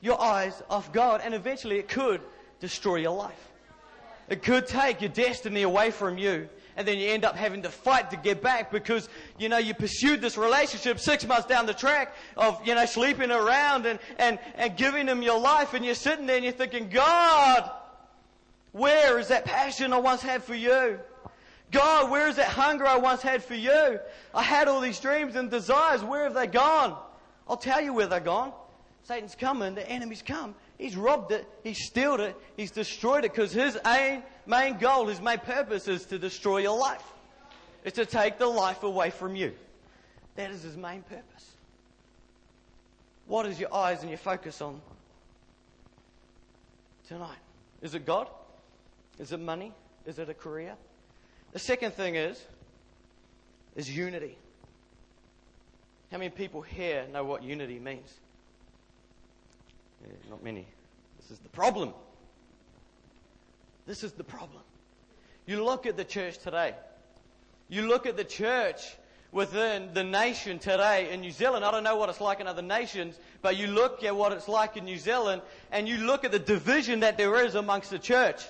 your 0.00 0.20
eyes 0.20 0.62
off 0.70 0.92
God 0.92 1.20
and 1.22 1.34
eventually 1.34 1.78
it 1.78 1.88
could 1.88 2.20
destroy 2.60 2.96
your 2.96 3.16
life. 3.16 3.48
It 4.28 4.42
could 4.42 4.66
take 4.66 5.00
your 5.00 5.10
destiny 5.10 5.62
away 5.62 5.90
from 5.90 6.18
you 6.18 6.48
and 6.78 6.86
then 6.86 6.96
you 6.96 7.08
end 7.08 7.24
up 7.24 7.34
having 7.34 7.62
to 7.62 7.70
fight 7.70 8.08
to 8.12 8.16
get 8.16 8.40
back 8.40 8.70
because, 8.70 9.08
you 9.36 9.48
know, 9.48 9.58
you 9.58 9.74
pursued 9.74 10.20
this 10.20 10.38
relationship 10.38 11.00
six 11.00 11.26
months 11.26 11.44
down 11.44 11.66
the 11.66 11.74
track 11.74 12.14
of, 12.36 12.64
you 12.64 12.72
know, 12.72 12.86
sleeping 12.86 13.32
around 13.32 13.84
and, 13.84 13.98
and, 14.16 14.38
and 14.54 14.76
giving 14.76 15.04
them 15.04 15.20
your 15.20 15.40
life 15.40 15.74
and 15.74 15.84
you're 15.84 15.96
sitting 15.96 16.24
there 16.24 16.36
and 16.36 16.44
you're 16.44 16.54
thinking, 16.54 16.88
God, 16.88 17.68
where 18.70 19.18
is 19.18 19.26
that 19.26 19.44
passion 19.44 19.92
I 19.92 19.98
once 19.98 20.22
had 20.22 20.44
for 20.44 20.54
you? 20.54 21.00
God, 21.72 22.12
where 22.12 22.28
is 22.28 22.36
that 22.36 22.46
hunger 22.46 22.86
I 22.86 22.96
once 22.96 23.22
had 23.22 23.42
for 23.42 23.56
you? 23.56 23.98
I 24.32 24.42
had 24.44 24.68
all 24.68 24.80
these 24.80 25.00
dreams 25.00 25.34
and 25.34 25.50
desires. 25.50 26.04
Where 26.04 26.22
have 26.24 26.34
they 26.34 26.46
gone? 26.46 26.96
I'll 27.48 27.56
tell 27.56 27.80
you 27.80 27.92
where 27.92 28.06
they're 28.06 28.20
gone. 28.20 28.52
Satan's 29.08 29.34
coming, 29.34 29.74
the 29.74 29.88
enemy's 29.88 30.20
come. 30.20 30.54
He's 30.76 30.94
robbed 30.94 31.32
it, 31.32 31.48
he's 31.64 31.82
stealed 31.82 32.20
it, 32.20 32.36
he's 32.58 32.70
destroyed 32.70 33.24
it 33.24 33.32
because 33.32 33.52
his 33.52 33.78
aim, 33.86 34.22
main 34.46 34.76
goal, 34.76 35.06
his 35.06 35.18
main 35.18 35.38
purpose 35.38 35.88
is 35.88 36.04
to 36.06 36.18
destroy 36.18 36.58
your 36.58 36.78
life. 36.78 37.02
It's 37.84 37.96
to 37.96 38.04
take 38.04 38.36
the 38.36 38.46
life 38.46 38.82
away 38.82 39.08
from 39.08 39.34
you. 39.34 39.54
That 40.36 40.50
is 40.50 40.62
his 40.62 40.76
main 40.76 41.00
purpose. 41.00 41.52
What 43.26 43.46
is 43.46 43.58
your 43.58 43.72
eyes 43.72 44.02
and 44.02 44.10
your 44.10 44.18
focus 44.18 44.60
on 44.60 44.78
tonight? 47.08 47.38
Is 47.80 47.94
it 47.94 48.04
God? 48.04 48.28
Is 49.18 49.32
it 49.32 49.40
money? 49.40 49.72
Is 50.04 50.18
it 50.18 50.28
a 50.28 50.34
career? 50.34 50.74
The 51.52 51.58
second 51.58 51.94
thing 51.94 52.14
is, 52.16 52.44
is 53.74 53.88
unity. 53.88 54.36
How 56.12 56.18
many 56.18 56.28
people 56.28 56.60
here 56.60 57.06
know 57.10 57.24
what 57.24 57.42
unity 57.42 57.78
means? 57.78 58.12
Yeah, 60.02 60.12
not 60.30 60.42
many. 60.42 60.66
This 61.20 61.30
is 61.30 61.38
the 61.38 61.48
problem. 61.48 61.92
This 63.86 64.04
is 64.04 64.12
the 64.12 64.24
problem. 64.24 64.62
You 65.46 65.64
look 65.64 65.86
at 65.86 65.96
the 65.96 66.04
church 66.04 66.38
today. 66.38 66.74
You 67.68 67.88
look 67.88 68.06
at 68.06 68.16
the 68.16 68.24
church 68.24 68.96
within 69.32 69.90
the 69.92 70.04
nation 70.04 70.58
today 70.58 71.10
in 71.10 71.20
New 71.20 71.30
Zealand. 71.30 71.64
I 71.64 71.70
don't 71.70 71.84
know 71.84 71.96
what 71.96 72.08
it's 72.08 72.20
like 72.20 72.40
in 72.40 72.46
other 72.46 72.62
nations, 72.62 73.18
but 73.42 73.56
you 73.56 73.66
look 73.66 74.02
at 74.04 74.14
what 74.14 74.32
it's 74.32 74.48
like 74.48 74.76
in 74.76 74.84
New 74.84 74.96
Zealand 74.96 75.42
and 75.70 75.88
you 75.88 75.98
look 75.98 76.24
at 76.24 76.32
the 76.32 76.38
division 76.38 77.00
that 77.00 77.18
there 77.18 77.44
is 77.44 77.54
amongst 77.54 77.90
the 77.90 77.98
church. 77.98 78.42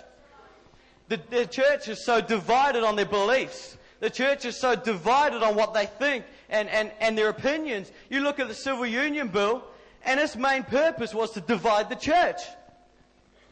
The, 1.09 1.21
the 1.31 1.47
church 1.47 1.89
is 1.89 2.05
so 2.05 2.21
divided 2.21 2.85
on 2.85 2.97
their 2.97 3.07
beliefs. 3.07 3.77
The 4.01 4.11
church 4.11 4.45
is 4.45 4.61
so 4.61 4.77
divided 4.77 5.43
on 5.43 5.57
what 5.57 5.75
they 5.75 5.87
think 5.87 6.25
and, 6.49 6.69
and, 6.69 6.93
and 7.01 7.19
their 7.19 7.29
opinions. 7.29 7.91
You 8.11 8.21
look 8.21 8.39
at 8.39 8.47
the 8.49 8.55
Civil 8.55 8.87
Union 8.87 9.29
Bill, 9.29 9.65
and 10.05 10.21
its 10.21 10.37
main 10.37 10.63
purpose 10.63 11.15
was 11.15 11.31
to 11.33 11.41
divide 11.41 11.89
the 11.89 11.97
church. 11.97 12.41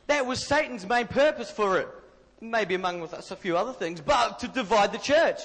That 0.06 0.26
was 0.26 0.46
Satan's 0.46 0.86
main 0.86 1.06
purpose 1.06 1.50
for 1.50 1.78
it. 1.78 1.88
Maybe 2.40 2.74
among 2.74 3.00
with 3.00 3.14
us 3.14 3.30
a 3.30 3.36
few 3.36 3.56
other 3.56 3.72
things, 3.72 4.00
but 4.00 4.38
to 4.40 4.48
divide 4.48 4.92
the 4.92 4.98
church. 4.98 5.40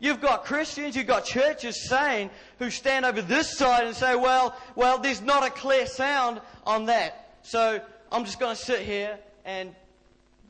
You've 0.00 0.20
got 0.20 0.44
Christians, 0.44 0.94
you've 0.94 1.08
got 1.08 1.24
churches 1.24 1.88
saying, 1.88 2.30
who 2.58 2.70
stand 2.70 3.04
over 3.04 3.20
this 3.20 3.58
side 3.58 3.84
and 3.84 3.96
say, 3.96 4.14
well, 4.14 4.56
well, 4.76 4.98
there's 4.98 5.20
not 5.20 5.44
a 5.44 5.50
clear 5.50 5.86
sound 5.86 6.40
on 6.64 6.86
that. 6.86 7.38
So 7.42 7.80
I'm 8.12 8.24
just 8.24 8.38
going 8.38 8.54
to 8.54 8.62
sit 8.62 8.80
here 8.80 9.18
and 9.44 9.74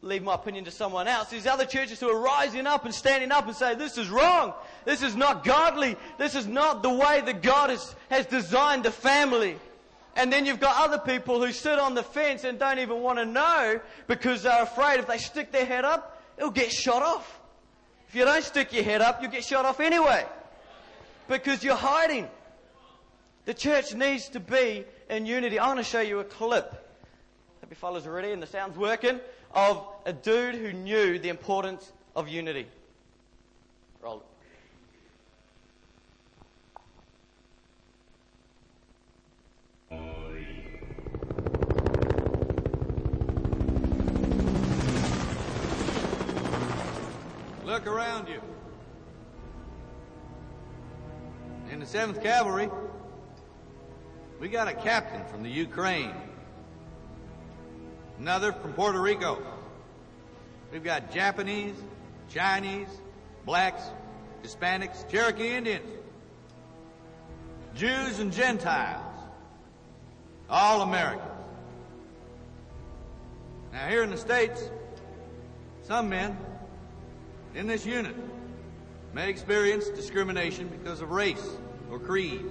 leave 0.02 0.23
my 0.23 0.35
opinion 0.35 0.64
to 0.66 0.71
someone 0.71 1.09
else. 1.09 1.30
There's 1.30 1.47
other 1.47 1.64
churches 1.64 1.99
who 1.99 2.11
are 2.11 2.21
rising 2.21 2.66
up 2.66 2.85
and 2.85 2.95
standing 2.95 3.33
up 3.33 3.47
and 3.47 3.57
say, 3.57 3.75
this 3.75 3.97
is 3.97 4.11
wrong. 4.11 4.52
This 4.85 5.02
is 5.02 5.16
not 5.16 5.45
godly. 5.45 5.97
This 6.18 6.35
is 6.35 6.47
not 6.47 6.83
the 6.83 6.92
way 6.92 7.23
that 7.25 7.42
God 7.42 7.71
has, 7.71 7.97
has 8.11 8.26
designed 8.26 8.85
the 8.85 8.90
family. 8.90 9.57
And 10.18 10.32
then 10.32 10.44
you've 10.46 10.58
got 10.58 10.75
other 10.76 10.98
people 10.98 11.40
who 11.40 11.52
sit 11.52 11.78
on 11.78 11.94
the 11.94 12.02
fence 12.02 12.42
and 12.42 12.58
don't 12.58 12.80
even 12.80 13.02
want 13.02 13.20
to 13.20 13.25
know 13.25 13.80
because 14.08 14.42
they're 14.42 14.64
afraid 14.64 14.98
if 14.98 15.06
they 15.06 15.16
stick 15.16 15.52
their 15.52 15.64
head 15.64 15.84
up, 15.84 16.20
it'll 16.37 16.50
get 16.50 16.72
shot 16.72 17.02
off. 17.02 17.40
If 18.08 18.16
you 18.16 18.25
don't 18.25 18.42
stick 18.42 18.72
your 18.72 18.82
head 18.82 19.00
up, 19.00 19.22
you'll 19.22 19.30
get 19.30 19.44
shot 19.44 19.64
off 19.64 19.78
anyway. 19.78 20.26
Because 21.28 21.62
you're 21.62 21.76
hiding. 21.76 22.26
The 23.44 23.54
church 23.54 23.94
needs 23.94 24.28
to 24.30 24.40
be 24.40 24.84
in 25.08 25.25
unity. 25.25 25.60
I 25.60 25.68
want 25.68 25.78
to 25.78 25.84
show 25.84 26.00
you 26.00 26.18
a 26.18 26.25
clip. 26.25 26.72
Hope 27.60 27.70
you 27.70 27.76
fellas 27.76 28.04
are 28.04 28.12
ready 28.12 28.32
and 28.32 28.42
the 28.42 28.48
sound's 28.48 28.76
working. 28.76 29.20
Of 29.54 29.87
a 30.04 30.12
dude 30.12 30.56
who 30.56 30.72
knew 30.72 31.20
the 31.20 31.28
importance 31.28 31.92
of 32.16 32.26
unity. 32.26 32.66
Roll 34.02 34.18
it. 34.18 34.27
Look 47.68 47.87
around 47.87 48.28
you. 48.28 48.40
In 51.70 51.80
the 51.80 51.84
7th 51.84 52.22
Cavalry, 52.22 52.70
we 54.40 54.48
got 54.48 54.68
a 54.68 54.72
captain 54.72 55.22
from 55.26 55.42
the 55.42 55.50
Ukraine. 55.50 56.14
Another 58.18 58.52
from 58.52 58.72
Puerto 58.72 58.98
Rico. 58.98 59.42
We've 60.72 60.82
got 60.82 61.12
Japanese, 61.12 61.75
Chinese, 62.30 62.88
blacks, 63.44 63.82
Hispanics, 64.42 65.06
Cherokee 65.10 65.54
Indians, 65.54 65.90
Jews 67.75 68.18
and 68.18 68.32
Gentiles. 68.32 69.04
All 70.48 70.80
Americans. 70.80 71.28
Now 73.75 73.88
here 73.88 74.02
in 74.02 74.08
the 74.08 74.16
States, 74.16 74.70
some 75.82 76.08
men 76.08 76.34
in 77.55 77.67
this 77.67 77.85
unit 77.87 78.14
may 79.12 79.31
experience 79.31 79.88
discrimination 79.88 80.69
because 80.69 81.00
of 81.00 81.11
race 81.11 81.57
or 81.90 81.99
creed. 81.99 82.45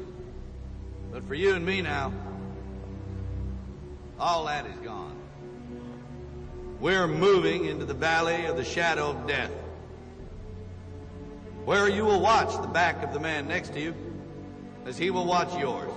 But 1.11 1.23
for 1.25 1.35
you 1.35 1.53
and 1.53 1.65
me 1.65 1.81
now, 1.81 2.13
all 4.19 4.45
that 4.45 4.65
is 4.65 4.77
gone. 4.79 5.15
We're 6.79 7.07
moving 7.07 7.65
into 7.65 7.85
the 7.85 7.93
valley 7.93 8.45
of 8.45 8.57
the 8.57 8.63
shadow 8.63 9.09
of 9.09 9.27
death, 9.27 9.51
where 11.65 11.87
you 11.87 12.05
will 12.05 12.19
watch 12.19 12.59
the 12.61 12.67
back 12.67 13.03
of 13.03 13.13
the 13.13 13.19
man 13.19 13.47
next 13.47 13.73
to 13.73 13.79
you 13.79 13.95
as 14.85 14.97
he 14.97 15.09
will 15.09 15.25
watch 15.25 15.55
yours. 15.57 15.91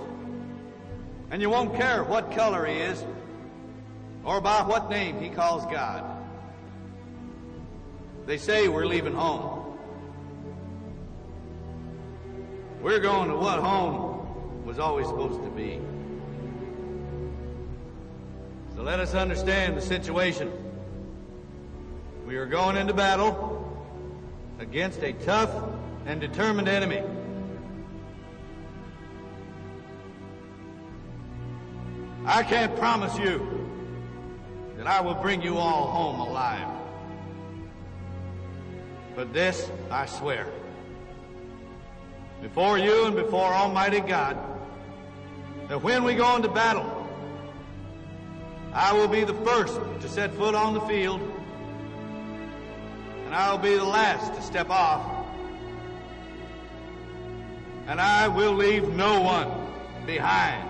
And 1.29 1.41
you 1.41 1.49
won't 1.49 1.75
care 1.75 2.03
what 2.03 2.31
color 2.31 2.65
he 2.65 2.75
is 2.75 3.03
or 4.23 4.41
by 4.41 4.61
what 4.63 4.89
name 4.89 5.19
he 5.19 5.29
calls 5.29 5.65
God. 5.65 6.10
They 8.25 8.37
say 8.37 8.67
we're 8.67 8.85
leaving 8.85 9.13
home. 9.13 9.77
We're 12.81 12.99
going 12.99 13.29
to 13.29 13.35
what 13.35 13.59
home 13.59 14.65
was 14.65 14.79
always 14.79 15.07
supposed 15.07 15.43
to 15.43 15.49
be. 15.49 15.79
So 18.75 18.83
let 18.83 18.99
us 18.99 19.13
understand 19.13 19.77
the 19.77 19.81
situation. 19.81 20.51
We 22.25 22.37
are 22.37 22.45
going 22.45 22.77
into 22.77 22.93
battle 22.93 23.57
against 24.59 25.03
a 25.03 25.13
tough 25.13 25.51
and 26.05 26.21
determined 26.21 26.67
enemy. 26.67 27.03
I 32.25 32.43
can't 32.43 32.75
promise 32.77 33.17
you 33.17 33.67
that 34.77 34.87
I 34.87 35.01
will 35.01 35.15
bring 35.15 35.41
you 35.41 35.57
all 35.57 35.87
home 35.87 36.19
alive. 36.19 36.70
But 39.15 39.33
this 39.33 39.69
I 39.89 40.05
swear. 40.05 40.47
Before 42.41 42.77
you 42.77 43.05
and 43.05 43.15
before 43.15 43.53
Almighty 43.53 43.99
God, 43.99 44.37
that 45.67 45.81
when 45.81 46.03
we 46.03 46.15
go 46.15 46.35
into 46.35 46.49
battle, 46.49 47.07
I 48.73 48.93
will 48.93 49.07
be 49.07 49.23
the 49.23 49.33
first 49.33 49.79
to 49.99 50.09
set 50.09 50.33
foot 50.33 50.55
on 50.55 50.73
the 50.73 50.81
field, 50.81 51.21
and 53.25 53.35
I 53.35 53.51
will 53.51 53.59
be 53.59 53.75
the 53.75 53.83
last 53.83 54.33
to 54.33 54.41
step 54.41 54.69
off, 54.69 55.25
and 57.87 57.99
I 57.99 58.27
will 58.27 58.53
leave 58.53 58.87
no 58.89 59.21
one 59.21 59.51
behind. 60.05 60.69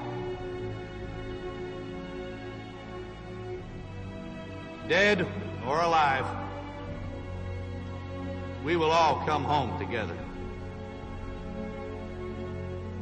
Dead 4.90 5.26
or 5.66 5.80
alive 5.80 6.41
we 8.64 8.76
will 8.76 8.92
all 8.92 9.26
come 9.26 9.44
home 9.44 9.78
together. 9.80 10.18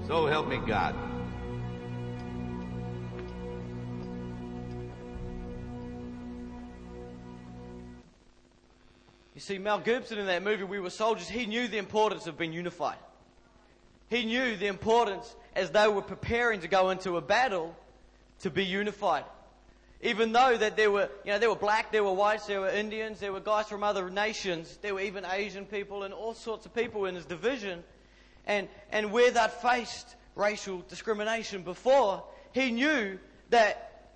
So 0.07 0.25
help 0.25 0.47
me 0.47 0.59
God. 0.65 0.95
You 9.35 9.41
see, 9.41 9.57
Mel 9.57 9.79
Gibson 9.79 10.17
in 10.17 10.25
that 10.25 10.43
movie, 10.43 10.63
We 10.63 10.79
Were 10.79 10.89
Soldiers, 10.89 11.29
he 11.29 11.45
knew 11.45 11.67
the 11.67 11.77
importance 11.77 12.27
of 12.27 12.37
being 12.37 12.51
unified. 12.51 12.97
He 14.09 14.25
knew 14.25 14.57
the 14.57 14.67
importance 14.67 15.33
as 15.55 15.71
they 15.71 15.87
were 15.87 16.01
preparing 16.01 16.61
to 16.61 16.67
go 16.67 16.89
into 16.89 17.15
a 17.15 17.21
battle 17.21 17.75
to 18.39 18.49
be 18.49 18.65
unified. 18.65 19.23
Even 20.01 20.31
though 20.31 20.55
that 20.55 20.77
there 20.77 20.91
were, 20.91 21.09
you 21.25 21.31
know, 21.31 21.39
there 21.39 21.49
were 21.49 21.55
black, 21.55 21.91
there 21.91 22.03
were 22.03 22.13
whites, 22.13 22.45
there 22.45 22.61
were 22.61 22.69
Indians, 22.69 23.19
there 23.19 23.33
were 23.33 23.41
guys 23.41 23.67
from 23.67 23.83
other 23.83 24.09
nations, 24.09 24.77
there 24.81 24.93
were 24.93 25.01
even 25.01 25.25
Asian 25.25 25.65
people 25.65 26.03
and 26.03 26.13
all 26.13 26.33
sorts 26.33 26.65
of 26.65 26.73
people 26.73 27.05
in 27.05 27.15
his 27.15 27.25
division. 27.25 27.83
And, 28.47 28.69
and 28.91 29.11
where 29.11 29.29
they'd 29.29 29.51
faced 29.51 30.15
racial 30.35 30.83
discrimination 30.87 31.63
before, 31.63 32.23
he 32.53 32.71
knew 32.71 33.19
that 33.49 34.07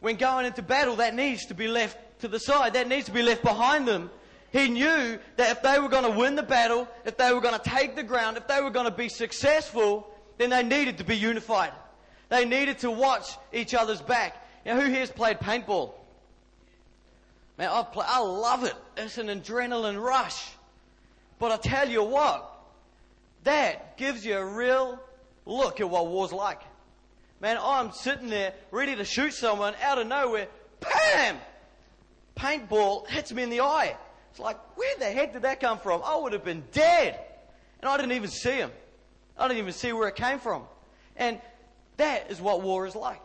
when 0.00 0.16
going 0.16 0.44
into 0.44 0.62
battle, 0.62 0.96
that 0.96 1.14
needs 1.14 1.46
to 1.46 1.54
be 1.54 1.68
left 1.68 2.20
to 2.20 2.28
the 2.28 2.38
side, 2.38 2.74
that 2.74 2.86
needs 2.86 3.06
to 3.06 3.12
be 3.12 3.22
left 3.22 3.42
behind 3.42 3.88
them. 3.88 4.10
He 4.52 4.68
knew 4.68 5.18
that 5.36 5.50
if 5.56 5.62
they 5.62 5.78
were 5.78 5.88
going 5.88 6.04
to 6.04 6.18
win 6.18 6.34
the 6.34 6.42
battle, 6.42 6.86
if 7.04 7.16
they 7.16 7.32
were 7.32 7.40
going 7.40 7.58
to 7.58 7.70
take 7.70 7.96
the 7.96 8.02
ground, 8.02 8.36
if 8.36 8.46
they 8.46 8.60
were 8.60 8.70
going 8.70 8.86
to 8.90 8.96
be 8.96 9.08
successful, 9.08 10.06
then 10.38 10.50
they 10.50 10.62
needed 10.62 10.98
to 10.98 11.04
be 11.04 11.16
unified. 11.16 11.72
They 12.28 12.44
needed 12.44 12.78
to 12.80 12.90
watch 12.90 13.36
each 13.52 13.74
other's 13.74 14.02
back. 14.02 14.36
Now, 14.64 14.80
who 14.80 14.90
here's 14.90 15.10
played 15.10 15.38
paintball? 15.38 15.92
Man, 17.58 17.68
I, 17.70 17.82
play, 17.82 18.06
I 18.06 18.20
love 18.20 18.64
it. 18.64 18.74
It's 18.96 19.18
an 19.18 19.28
adrenaline 19.28 20.02
rush. 20.02 20.50
But 21.38 21.52
I 21.52 21.56
tell 21.56 21.88
you 21.88 22.02
what, 22.02 22.50
that 23.44 23.96
gives 23.96 24.24
you 24.24 24.36
a 24.36 24.44
real 24.44 24.98
look 25.46 25.80
at 25.80 25.88
what 25.88 26.06
war's 26.06 26.32
like. 26.32 26.60
Man, 27.40 27.58
I'm 27.60 27.92
sitting 27.92 28.28
there 28.28 28.52
ready 28.70 28.94
to 28.96 29.04
shoot 29.04 29.32
someone 29.32 29.74
out 29.82 29.98
of 29.98 30.06
nowhere. 30.06 30.48
Bam! 30.80 31.38
Paintball 32.36 33.08
hits 33.08 33.32
me 33.32 33.42
in 33.42 33.50
the 33.50 33.60
eye. 33.60 33.96
It's 34.30 34.38
like, 34.38 34.58
where 34.76 34.96
the 34.98 35.06
heck 35.06 35.32
did 35.32 35.42
that 35.42 35.60
come 35.60 35.78
from? 35.78 36.02
I 36.04 36.16
would 36.16 36.34
have 36.34 36.44
been 36.44 36.62
dead. 36.72 37.18
And 37.80 37.88
I 37.88 37.96
didn't 37.96 38.12
even 38.12 38.30
see 38.30 38.52
him. 38.52 38.70
I 39.38 39.48
didn't 39.48 39.58
even 39.58 39.72
see 39.72 39.92
where 39.92 40.08
it 40.08 40.16
came 40.16 40.38
from. 40.38 40.64
And 41.16 41.40
that 41.96 42.30
is 42.30 42.40
what 42.40 42.62
war 42.62 42.86
is 42.86 42.94
like. 42.94 43.22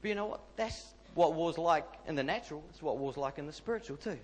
But 0.00 0.08
you 0.08 0.14
know 0.14 0.26
what? 0.26 0.40
That's 0.56 0.94
what 1.14 1.34
war's 1.34 1.58
like 1.58 1.86
in 2.06 2.14
the 2.14 2.22
natural. 2.22 2.62
It's 2.70 2.82
what 2.82 2.98
war's 2.98 3.16
like 3.16 3.38
in 3.38 3.46
the 3.46 3.52
spiritual 3.52 3.96
too. 3.96 4.18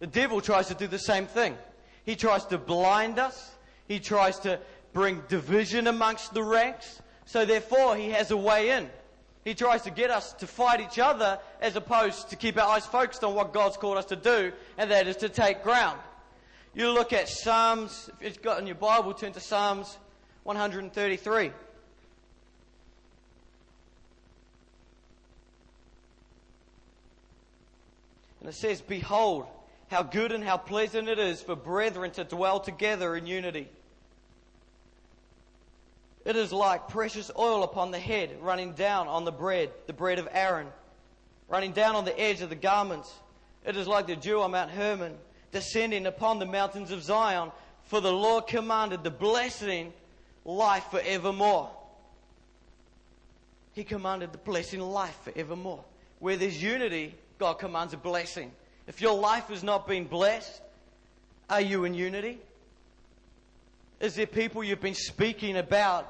The 0.00 0.06
devil 0.06 0.40
tries 0.40 0.68
to 0.68 0.74
do 0.74 0.86
the 0.86 0.98
same 0.98 1.26
thing. 1.26 1.56
He 2.04 2.16
tries 2.16 2.44
to 2.46 2.58
blind 2.58 3.18
us. 3.18 3.52
He 3.86 4.00
tries 4.00 4.38
to 4.40 4.58
bring 4.92 5.22
division 5.28 5.86
amongst 5.86 6.34
the 6.34 6.42
ranks. 6.42 7.00
So 7.26 7.44
therefore, 7.44 7.96
he 7.96 8.10
has 8.10 8.30
a 8.30 8.36
way 8.36 8.70
in. 8.70 8.90
He 9.44 9.54
tries 9.54 9.82
to 9.82 9.90
get 9.90 10.10
us 10.10 10.32
to 10.34 10.46
fight 10.46 10.80
each 10.80 10.98
other 10.98 11.38
as 11.60 11.76
opposed 11.76 12.30
to 12.30 12.36
keep 12.36 12.58
our 12.58 12.68
eyes 12.68 12.84
focused 12.84 13.24
on 13.24 13.34
what 13.34 13.52
God's 13.52 13.76
called 13.76 13.96
us 13.96 14.04
to 14.06 14.16
do, 14.16 14.52
and 14.76 14.90
that 14.90 15.06
is 15.06 15.16
to 15.18 15.28
take 15.28 15.62
ground. 15.62 15.98
You 16.74 16.90
look 16.90 17.12
at 17.12 17.28
Psalms, 17.28 18.10
if 18.20 18.34
you've 18.34 18.42
got 18.42 18.60
in 18.60 18.66
your 18.66 18.76
Bible, 18.76 19.14
turn 19.14 19.32
to 19.32 19.40
Psalms 19.40 19.96
133. 20.44 21.52
It 28.50 28.54
says, 28.56 28.80
Behold, 28.80 29.46
how 29.86 30.02
good 30.02 30.32
and 30.32 30.42
how 30.42 30.56
pleasant 30.56 31.08
it 31.08 31.20
is 31.20 31.40
for 31.40 31.54
brethren 31.54 32.10
to 32.10 32.24
dwell 32.24 32.58
together 32.58 33.14
in 33.14 33.24
unity. 33.24 33.68
It 36.24 36.34
is 36.34 36.52
like 36.52 36.88
precious 36.88 37.30
oil 37.38 37.62
upon 37.62 37.92
the 37.92 38.00
head, 38.00 38.30
running 38.42 38.72
down 38.72 39.06
on 39.06 39.24
the 39.24 39.30
bread, 39.30 39.70
the 39.86 39.92
bread 39.92 40.18
of 40.18 40.26
Aaron, 40.32 40.66
running 41.48 41.70
down 41.70 41.94
on 41.94 42.04
the 42.04 42.20
edge 42.20 42.40
of 42.40 42.48
the 42.48 42.56
garments. 42.56 43.14
It 43.64 43.76
is 43.76 43.86
like 43.86 44.08
the 44.08 44.16
dew 44.16 44.42
on 44.42 44.50
Mount 44.50 44.72
Hermon, 44.72 45.16
descending 45.52 46.06
upon 46.06 46.40
the 46.40 46.46
mountains 46.46 46.90
of 46.90 47.04
Zion. 47.04 47.52
For 47.84 48.00
the 48.00 48.12
Lord 48.12 48.48
commanded 48.48 49.04
the 49.04 49.10
blessing, 49.12 49.92
life 50.44 50.86
forevermore. 50.90 51.70
He 53.74 53.84
commanded 53.84 54.32
the 54.32 54.38
blessing, 54.38 54.80
life 54.80 55.16
forevermore. 55.22 55.84
Where 56.18 56.36
there's 56.36 56.60
unity, 56.60 57.14
God 57.40 57.58
commands 57.58 57.94
a 57.94 57.96
blessing. 57.96 58.52
If 58.86 59.00
your 59.00 59.18
life 59.18 59.48
has 59.48 59.64
not 59.64 59.88
been 59.88 60.04
blessed, 60.04 60.60
are 61.48 61.62
you 61.62 61.84
in 61.86 61.94
unity? 61.94 62.38
Is 63.98 64.14
there 64.14 64.26
people 64.26 64.62
you've 64.62 64.82
been 64.82 64.94
speaking 64.94 65.56
about 65.56 66.06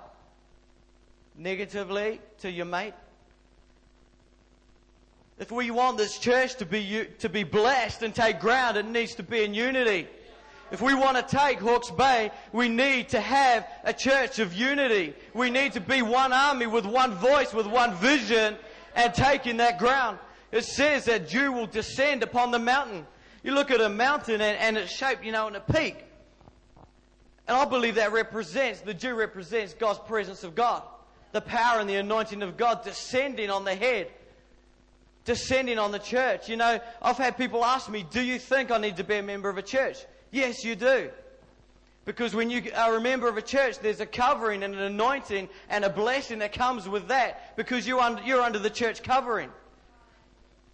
negatively 1.37 2.20
to 2.40 2.50
your 2.50 2.66
mate? 2.66 2.94
If 5.38 5.52
we 5.52 5.70
want 5.70 5.99
this 5.99 6.18
church 6.18 6.56
to 6.56 6.66
be, 6.66 7.06
to 7.20 7.28
be 7.28 7.44
blessed 7.44 8.02
and 8.02 8.12
take 8.12 8.40
ground, 8.40 8.76
it 8.76 8.87
needs 8.87 9.14
to 9.14 9.22
be 9.22 9.44
in 9.44 9.54
unity. 9.54 10.08
If 10.72 10.82
we 10.82 10.94
want 10.94 11.16
to 11.16 11.37
take 11.37 11.60
Hawke's 11.60 11.92
Bay, 11.92 12.32
we 12.52 12.68
need 12.68 13.08
to 13.10 13.20
have 13.20 13.68
a 13.84 13.92
church 13.92 14.40
of 14.40 14.52
unity. 14.52 15.14
We 15.32 15.50
need 15.50 15.75
to 15.75 15.80
be 15.80 16.02
one 16.02 16.32
army 16.32 16.66
with 16.66 16.87
one 16.87 17.14
voice, 17.14 17.54
with 17.54 17.68
one 17.68 17.94
vision, 17.94 18.56
and 18.96 19.14
taking 19.14 19.58
that 19.58 19.78
ground. 19.78 20.18
It 20.52 20.64
says 20.64 21.04
that 21.04 21.28
dew 21.28 21.52
will 21.52 21.66
descend 21.66 22.23
upon 22.23 22.50
the 22.50 22.59
mountain. 22.59 23.07
You 23.42 23.52
look 23.54 23.71
at 23.71 23.80
a 23.80 23.88
mountain 23.88 24.40
and, 24.40 24.59
and 24.59 24.76
it's 24.76 24.92
shaped, 24.92 25.25
you 25.25 25.33
know, 25.33 25.49
in 25.49 25.57
a 25.57 25.61
peak. 25.61 26.04
And 27.47 27.57
I 27.57 27.64
believe 27.64 27.97
that 27.97 28.12
represents, 28.12 28.80
the 28.80 28.95
dew 28.95 29.14
represents 29.14 29.75
God's 29.75 29.99
presence 30.00 30.45
of 30.45 30.54
God. 30.54 30.83
The 31.33 31.40
power 31.40 31.80
and 31.80 31.88
the 31.88 31.97
anointing 31.97 32.42
of 32.42 32.57
God 32.57 32.85
descending 32.85 33.50
on 33.50 33.64
the 33.64 33.75
head. 33.75 34.09
Descending 35.25 35.78
on 35.78 35.92
the 35.92 35.99
church. 35.99 36.49
You 36.49 36.57
know, 36.57 36.80
I've 37.00 37.16
had 37.16 37.37
people 37.37 37.64
ask 37.64 37.88
me, 37.88 38.04
do 38.11 38.21
you 38.21 38.38
think 38.38 38.71
I 38.71 38.78
need 38.78 38.97
to 38.97 39.04
be 39.04 39.16
a 39.16 39.23
member 39.23 39.49
of 39.49 39.59
a 39.59 39.62
church? 39.62 39.99
Yes, 40.30 40.64
you 40.64 40.75
do. 40.75 41.11
Because 42.04 42.35
when 42.35 42.50
you 42.50 42.73
are 42.76 42.97
a 42.97 43.00
member 43.00 43.28
of 43.28 43.37
a 43.37 43.42
church, 43.42 43.78
there's 43.78 44.00
a 44.00 44.07
covering 44.07 44.62
and 44.62 44.75
an 44.75 44.80
anointing 44.80 45.49
and 45.69 45.85
a 45.85 45.90
blessing 45.90 46.40
that 46.40 46.52
comes 46.52 46.88
with 46.88 47.09
that 47.09 47.57
because 47.57 47.88
under, 47.88 48.22
you're 48.22 48.42
under 48.42 48.59
the 48.59 48.70
church 48.70 49.03
covering. 49.03 49.51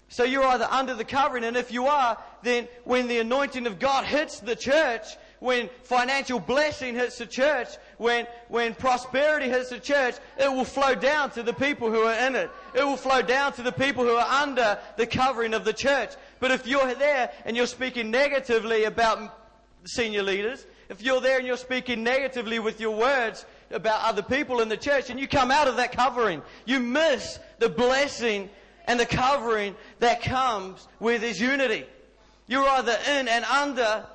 So 0.08 0.22
you're 0.22 0.46
either 0.46 0.68
under 0.70 0.94
the 0.94 1.04
covering, 1.04 1.44
and 1.44 1.56
if 1.56 1.72
you 1.72 1.86
are, 1.86 2.16
then 2.42 2.68
when 2.84 3.08
the 3.08 3.18
anointing 3.18 3.66
of 3.66 3.78
God 3.78 4.04
hits 4.04 4.38
the 4.38 4.54
church, 4.54 5.04
when 5.40 5.68
financial 5.82 6.38
blessing 6.38 6.94
hits 6.94 7.18
the 7.18 7.26
church, 7.26 7.68
when, 7.98 8.26
when 8.48 8.74
prosperity 8.74 9.48
hits 9.48 9.70
the 9.70 9.80
church, 9.80 10.14
it 10.38 10.50
will 10.50 10.64
flow 10.64 10.94
down 10.94 11.30
to 11.30 11.42
the 11.42 11.52
people 11.52 11.90
who 11.90 12.02
are 12.02 12.26
in 12.26 12.36
it. 12.36 12.50
It 12.74 12.84
will 12.84 12.96
flow 12.96 13.20
down 13.20 13.52
to 13.54 13.62
the 13.62 13.72
people 13.72 14.04
who 14.04 14.14
are 14.14 14.42
under 14.42 14.78
the 14.96 15.06
covering 15.06 15.54
of 15.54 15.64
the 15.64 15.72
church. 15.72 16.10
But 16.38 16.52
if 16.52 16.66
you're 16.66 16.94
there 16.94 17.32
and 17.44 17.56
you're 17.56 17.66
speaking 17.66 18.10
negatively 18.10 18.84
about 18.84 19.36
senior 19.84 20.22
leaders, 20.22 20.66
if 20.88 21.02
you're 21.02 21.20
there 21.20 21.38
and 21.38 21.46
you're 21.46 21.56
speaking 21.56 22.02
negatively 22.02 22.58
with 22.58 22.80
your 22.80 22.96
words 22.96 23.44
about 23.70 24.02
other 24.02 24.22
people 24.22 24.60
in 24.60 24.68
the 24.68 24.76
church 24.76 25.10
and 25.10 25.18
you 25.18 25.26
come 25.26 25.50
out 25.50 25.66
of 25.66 25.76
that 25.76 25.92
covering, 25.92 26.42
you 26.64 26.78
miss 26.78 27.40
the 27.58 27.68
blessing 27.68 28.48
and 28.86 28.98
the 28.98 29.06
covering 29.06 29.74
that 29.98 30.22
comes 30.22 30.86
with 31.00 31.22
His 31.22 31.40
unity. 31.40 31.84
You're 32.46 32.68
either 32.68 32.96
in 33.08 33.28
and 33.28 33.44
under 33.44 34.06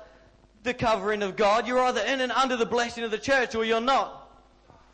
the 0.62 0.74
covering 0.74 1.22
of 1.22 1.36
God, 1.36 1.66
you're 1.66 1.80
either 1.80 2.00
in 2.02 2.20
and 2.20 2.32
under 2.32 2.56
the 2.56 2.66
blessing 2.66 3.04
of 3.04 3.10
the 3.10 3.18
church, 3.18 3.54
or 3.54 3.64
you're 3.64 3.80
not. 3.80 4.18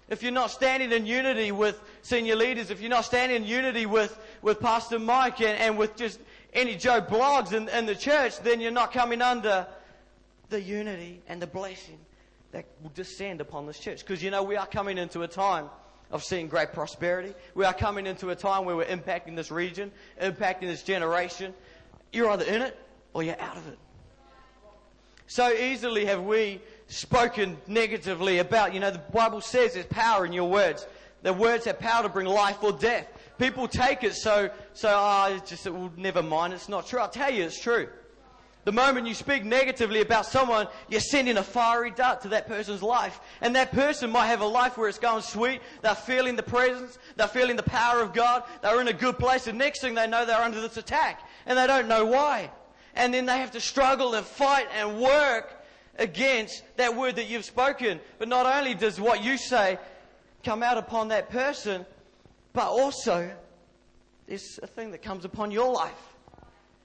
If 0.09 0.23
you're 0.23 0.33
not 0.33 0.51
standing 0.51 0.91
in 0.93 1.05
unity 1.05 1.53
with 1.53 1.81
senior 2.01 2.35
leaders, 2.35 2.71
if 2.71 2.81
you're 2.81 2.91
not 2.91 3.05
standing 3.05 3.43
in 3.43 3.49
unity 3.49 3.85
with, 3.85 4.19
with 4.41 4.59
Pastor 4.59 4.99
Mike 4.99 5.41
and, 5.43 5.59
and 5.59 5.79
with 5.79 5.97
just 5.97 6.19
any 6.55 6.77
Joe 6.77 7.03
Bloggs 7.03 7.53
in, 7.53 7.69
in 7.69 7.85
the 7.85 7.95
church, 7.95 8.41
then 8.41 8.61
you're 8.61 8.71
not 8.71 8.93
coming 8.93 9.21
under 9.21 9.67
the 10.49 10.61
unity 10.61 11.21
and 11.29 11.43
the 11.43 11.47
blessing 11.47 11.99
that 12.53 12.65
will 12.83 12.93
descend 12.95 13.43
upon 13.43 13.67
this 13.67 13.79
church. 13.79 14.01
Because 14.01 14.23
you 14.23 14.31
know, 14.31 14.43
we 14.43 14.57
are 14.57 14.67
coming 14.67 14.97
into 14.97 15.23
a 15.23 15.29
time 15.29 15.69
of 16.11 16.25
seeing 16.25 16.49
great 16.49 16.73
prosperity. 16.73 17.35
We 17.55 17.65
are 17.65 17.75
coming 17.75 18.07
into 18.07 18.31
a 18.31 18.37
time 18.37 18.65
where 18.65 18.77
we're 18.77 18.85
impacting 18.85 19.37
this 19.37 19.51
region, 19.51 19.93
impacting 20.21 20.63
this 20.63 20.83
generation. 20.83 21.55
You're 22.13 22.31
either 22.31 22.45
in 22.45 22.63
it 22.63 22.79
or 23.13 23.23
you're 23.23 23.41
out 23.41 23.57
of 23.57 23.67
it. 23.69 23.79
So 25.27 25.53
easily 25.53 26.07
have 26.07 26.23
we 26.23 26.61
spoken 26.87 27.59
negatively 27.67 28.39
about, 28.39 28.73
you 28.73 28.81
know, 28.81 28.91
the 28.91 28.99
Bible 28.99 29.43
says 29.43 29.75
there's 29.75 29.87
power 29.87 30.25
in 30.25 30.33
your 30.33 30.49
words. 30.49 30.87
The 31.23 31.33
words 31.35 31.67
have 31.67 31.79
power 31.79 32.03
to 32.03 32.09
bring 32.09 32.27
life 32.27 32.63
or 32.63 32.73
death. 32.73 33.07
People 33.39 33.69
take 33.69 34.05
it 34.05 34.15
so, 34.15 34.51
so, 34.73 34.91
oh, 34.91 35.35
it's 35.35 35.51
just, 35.51 35.67
well, 35.67 35.93
never 35.97 36.23
mind, 36.23 36.55
it's 36.55 36.69
not 36.69 36.87
true. 36.87 37.01
I'll 37.01 37.11
tell 37.11 37.33
you, 37.33 37.45
it's 37.45 37.61
true. 37.61 37.89
The 38.69 38.73
moment 38.73 39.07
you 39.07 39.15
speak 39.15 39.47
negatively 39.47 40.03
about 40.03 40.27
someone, 40.27 40.69
you're 40.91 41.01
sending 41.01 41.39
a 41.39 41.43
fiery 41.43 41.91
dart 41.91 42.21
to 42.21 42.29
that 42.29 42.47
person's 42.47 42.83
life. 42.83 43.19
And 43.41 43.57
that 43.57 43.73
person 43.73 44.11
might 44.11 44.27
have 44.27 44.43
a 44.43 44.47
life 44.47 44.77
where 44.77 44.91
it's 44.91 44.99
going 44.99 45.23
sweet. 45.23 45.63
They're 45.81 45.95
feeling 45.95 46.37
the 46.37 46.43
presence. 46.43 46.99
They're 47.17 47.29
feeling 47.29 47.57
the 47.57 47.63
power 47.63 48.03
of 48.03 48.13
God. 48.13 48.43
They're 48.61 48.79
in 48.83 48.89
a 48.89 48.93
good 48.93 49.19
place. 49.19 49.47
And 49.47 49.57
next 49.57 49.81
thing 49.81 49.95
they 49.95 50.07
know, 50.07 50.27
they're 50.27 50.43
under 50.43 50.61
this 50.61 50.77
attack. 50.77 51.27
And 51.47 51.57
they 51.59 51.67
don't 51.67 51.89
know 51.89 52.05
why. 52.05 52.51
And 52.95 53.15
then 53.15 53.25
they 53.25 53.39
have 53.39 53.53
to 53.53 53.61
struggle 53.63 54.13
and 54.13 54.27
fight 54.27 54.69
and 54.75 55.01
work 55.01 55.65
against 55.99 56.63
that 56.77 56.95
word 56.95 57.17
that 57.17 57.25
you've 57.25 57.47
spoken. 57.47 58.01
But 58.19 58.29
not 58.29 58.45
only 58.45 58.75
does 58.75 59.01
what 59.01 59.25
you 59.25 59.39
say 59.39 59.79
come 60.45 60.63
out 60.63 60.77
upon 60.77 61.09
that 61.09 61.31
person, 61.31 61.87
but 62.53 62.67
also 62.67 63.35
there's 64.27 64.61
a 64.63 64.67
thing 64.67 64.91
that 64.91 65.01
comes 65.01 65.25
upon 65.25 65.53
your 65.53 65.73
life 65.73 66.18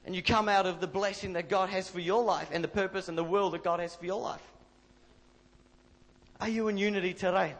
and 0.06 0.16
you 0.16 0.22
come 0.22 0.50
out 0.50 0.66
of 0.66 0.82
the 0.82 0.88
blessing 0.88 1.34
that 1.34 1.50
God 1.50 1.70
has 1.70 1.90
for 1.90 2.00
your 2.00 2.24
life 2.24 2.50
and 2.52 2.64
the 2.64 2.68
purpose 2.68 3.08
and 3.08 3.18
the 3.18 3.24
will 3.24 3.50
that 3.52 3.64
God 3.64 3.80
has 3.80 3.96
for 3.96 4.06
your 4.06 4.20
life. 4.20 4.42
Are 6.42 6.50
you 6.50 6.68
in 6.68 6.78
unity 6.78 7.14
today? 7.14 7.54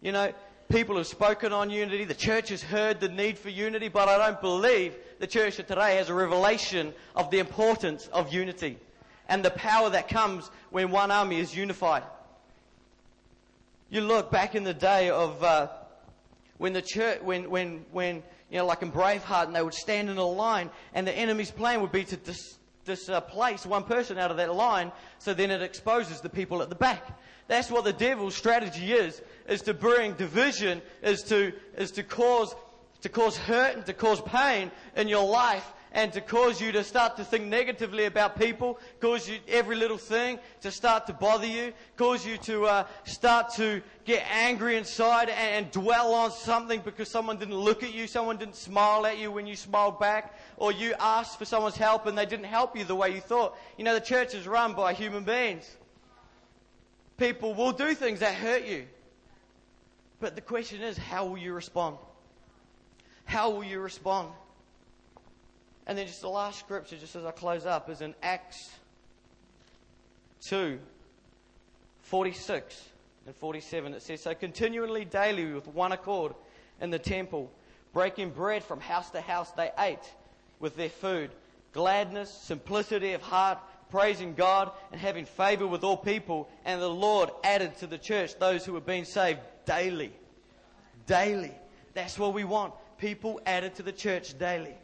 You 0.00 0.12
know, 0.12 0.32
people 0.68 0.96
have 0.96 1.06
spoken 1.06 1.52
on 1.52 1.70
unity. 1.70 2.04
The 2.04 2.14
church 2.14 2.50
has 2.50 2.62
heard 2.62 3.00
the 3.00 3.08
need 3.08 3.38
for 3.38 3.48
unity, 3.48 3.88
but 3.88 4.08
I 4.08 4.18
don't 4.18 4.40
believe 4.40 4.94
the 5.18 5.26
church 5.26 5.58
of 5.58 5.66
today 5.66 5.96
has 5.96 6.10
a 6.10 6.14
revelation 6.14 6.94
of 7.16 7.30
the 7.30 7.38
importance 7.38 8.08
of 8.12 8.32
unity 8.32 8.78
and 9.28 9.44
the 9.44 9.50
power 9.50 9.90
that 9.90 10.08
comes 10.08 10.50
when 10.70 10.90
one 10.90 11.10
army 11.10 11.40
is 11.40 11.56
unified. 11.56 12.02
You 13.90 14.00
look 14.02 14.30
back 14.30 14.54
in 14.54 14.64
the 14.64 14.74
day 14.74 15.10
of 15.10 15.42
uh, 15.42 15.68
when 16.58 16.72
the 16.72 16.82
church, 16.82 17.20
when 17.22 17.50
when 17.50 17.84
when 17.92 18.22
you 18.50 18.58
know, 18.58 18.66
like 18.66 18.82
in 18.82 18.92
Braveheart, 18.92 19.46
and 19.46 19.56
they 19.56 19.62
would 19.62 19.74
stand 19.74 20.10
in 20.10 20.16
a 20.16 20.24
line, 20.24 20.70
and 20.92 21.06
the 21.06 21.12
enemy's 21.12 21.50
plan 21.50 21.80
would 21.80 21.92
be 21.92 22.04
to 22.04 22.16
dis- 22.16 22.58
displace 22.84 23.66
one 23.66 23.84
person 23.84 24.18
out 24.18 24.30
of 24.30 24.36
that 24.36 24.54
line, 24.54 24.92
so 25.18 25.34
then 25.34 25.50
it 25.50 25.62
exposes 25.62 26.20
the 26.20 26.28
people 26.28 26.62
at 26.62 26.68
the 26.68 26.74
back. 26.74 27.18
That's 27.48 27.70
what 27.70 27.84
the 27.84 27.92
devil's 27.92 28.34
strategy 28.34 28.92
is, 28.92 29.20
is 29.48 29.62
to 29.62 29.74
bring 29.74 30.14
division, 30.14 30.80
is 31.02 31.22
to, 31.24 31.52
is 31.76 31.90
to 31.92 32.02
cause, 32.02 32.54
to 33.02 33.08
cause 33.08 33.36
hurt 33.36 33.76
and 33.76 33.86
to 33.86 33.92
cause 33.92 34.20
pain 34.22 34.70
in 34.96 35.08
your 35.08 35.26
life, 35.28 35.72
and 35.94 36.12
to 36.12 36.20
cause 36.20 36.60
you 36.60 36.72
to 36.72 36.82
start 36.82 37.16
to 37.16 37.24
think 37.24 37.44
negatively 37.44 38.04
about 38.04 38.36
people, 38.36 38.78
cause 39.00 39.28
you 39.28 39.38
every 39.46 39.76
little 39.76 39.96
thing 39.96 40.40
to 40.60 40.70
start 40.70 41.06
to 41.06 41.12
bother 41.12 41.46
you, 41.46 41.72
cause 41.96 42.26
you 42.26 42.36
to 42.38 42.64
uh, 42.66 42.84
start 43.04 43.54
to 43.54 43.80
get 44.04 44.24
angry 44.28 44.76
inside 44.76 45.28
and, 45.28 45.64
and 45.64 45.70
dwell 45.70 46.12
on 46.12 46.32
something 46.32 46.80
because 46.84 47.08
someone 47.08 47.38
didn't 47.38 47.54
look 47.54 47.84
at 47.84 47.94
you, 47.94 48.08
someone 48.08 48.36
didn't 48.36 48.56
smile 48.56 49.06
at 49.06 49.18
you 49.18 49.30
when 49.30 49.46
you 49.46 49.54
smiled 49.54 50.00
back, 50.00 50.36
or 50.56 50.72
you 50.72 50.94
asked 50.98 51.38
for 51.38 51.44
someone's 51.44 51.76
help 51.76 52.06
and 52.06 52.18
they 52.18 52.26
didn't 52.26 52.46
help 52.46 52.76
you 52.76 52.84
the 52.84 52.96
way 52.96 53.14
you 53.14 53.20
thought. 53.20 53.56
You 53.78 53.84
know, 53.84 53.94
the 53.94 54.00
church 54.00 54.34
is 54.34 54.48
run 54.48 54.74
by 54.74 54.94
human 54.94 55.22
beings. 55.22 55.76
People 57.16 57.54
will 57.54 57.72
do 57.72 57.94
things 57.94 58.18
that 58.18 58.34
hurt 58.34 58.64
you. 58.64 58.86
But 60.18 60.34
the 60.34 60.40
question 60.40 60.82
is, 60.82 60.98
how 60.98 61.24
will 61.26 61.38
you 61.38 61.52
respond? 61.52 61.98
How 63.26 63.50
will 63.50 63.62
you 63.62 63.78
respond? 63.78 64.30
And 65.86 65.98
then 65.98 66.06
just 66.06 66.22
the 66.22 66.28
last 66.28 66.58
scripture, 66.58 66.96
just 66.96 67.14
as 67.14 67.24
I 67.24 67.30
close 67.30 67.66
up, 67.66 67.90
is 67.90 68.00
in 68.00 68.14
Acts 68.22 68.70
2 70.48 70.78
46 72.02 72.88
and 73.26 73.34
47. 73.34 73.94
It 73.94 74.02
says, 74.02 74.22
So 74.22 74.34
continually 74.34 75.04
daily 75.04 75.52
with 75.52 75.66
one 75.68 75.92
accord 75.92 76.34
in 76.80 76.90
the 76.90 76.98
temple, 76.98 77.50
breaking 77.92 78.30
bread 78.30 78.62
from 78.62 78.80
house 78.80 79.10
to 79.10 79.20
house, 79.20 79.50
they 79.52 79.70
ate 79.78 80.12
with 80.60 80.76
their 80.76 80.88
food. 80.88 81.30
Gladness, 81.72 82.30
simplicity 82.30 83.12
of 83.12 83.22
heart, 83.22 83.58
praising 83.90 84.34
God, 84.34 84.70
and 84.92 85.00
having 85.00 85.24
favor 85.24 85.66
with 85.66 85.84
all 85.84 85.96
people. 85.96 86.48
And 86.64 86.80
the 86.80 86.88
Lord 86.88 87.30
added 87.42 87.76
to 87.78 87.86
the 87.86 87.98
church 87.98 88.38
those 88.38 88.64
who 88.64 88.72
were 88.72 88.80
being 88.80 89.04
saved 89.04 89.40
daily. 89.66 90.12
Daily. 91.06 91.52
That's 91.94 92.18
what 92.18 92.34
we 92.34 92.44
want. 92.44 92.74
People 92.98 93.40
added 93.46 93.74
to 93.76 93.82
the 93.82 93.92
church 93.92 94.38
daily. 94.38 94.74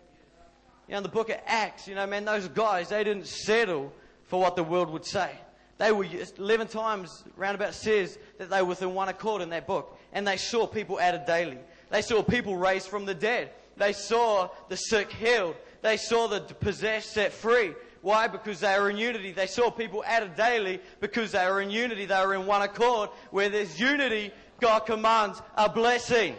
You 0.91 0.95
know, 0.95 0.99
in 0.99 1.03
the 1.05 1.09
book 1.09 1.31
of 1.31 1.37
Acts, 1.47 1.87
you 1.87 1.95
know, 1.95 2.05
man, 2.05 2.25
those 2.25 2.49
guys, 2.49 2.89
they 2.89 3.05
didn't 3.05 3.29
settle 3.29 3.93
for 4.25 4.41
what 4.41 4.57
the 4.57 4.65
world 4.65 4.91
would 4.91 5.05
say. 5.05 5.31
They 5.79 5.93
were 5.93 6.05
11 6.37 6.67
times 6.67 7.23
roundabout 7.37 7.75
says 7.75 8.19
that 8.39 8.51
they 8.51 8.61
were 8.61 8.71
within 8.71 8.93
one 8.93 9.09
accord 9.09 9.41
in 9.41 9.51
that 9.51 9.69
book. 9.69 9.97
And 10.13 10.27
they 10.27 10.37
saw 10.37 10.67
people 10.67 10.99
added 10.99 11.27
daily. 11.27 11.59
They 11.91 12.03
saw 12.03 12.25
people 12.25 12.57
raised 12.57 12.89
from 12.89 13.05
the 13.05 13.15
dead. 13.15 13.51
They 13.77 13.93
saw 13.93 14.49
the 14.69 14.77
sick 14.77 15.13
healed. 15.13 15.55
They 15.81 15.97
saw 15.97 16.27
the 16.27 16.41
possessed 16.41 17.13
set 17.13 17.33
free. 17.33 17.73
Why? 18.03 18.27
Because 18.27 18.59
they 18.59 18.77
were 18.77 18.91
in 18.91 18.97
unity. 18.97 19.31
They 19.31 19.47
saw 19.47 19.71
people 19.71 20.03
added 20.05 20.35
daily 20.35 20.81
because 20.99 21.31
they 21.31 21.47
were 21.47 21.61
in 21.61 21.71
unity. 21.71 22.07
They 22.07 22.27
were 22.27 22.35
in 22.35 22.47
one 22.47 22.63
accord. 22.63 23.11
Where 23.31 23.49
there's 23.49 23.79
unity, 23.79 24.33
God 24.61 24.81
commands 24.81 25.41
a 25.55 25.69
blessing. 25.69 26.35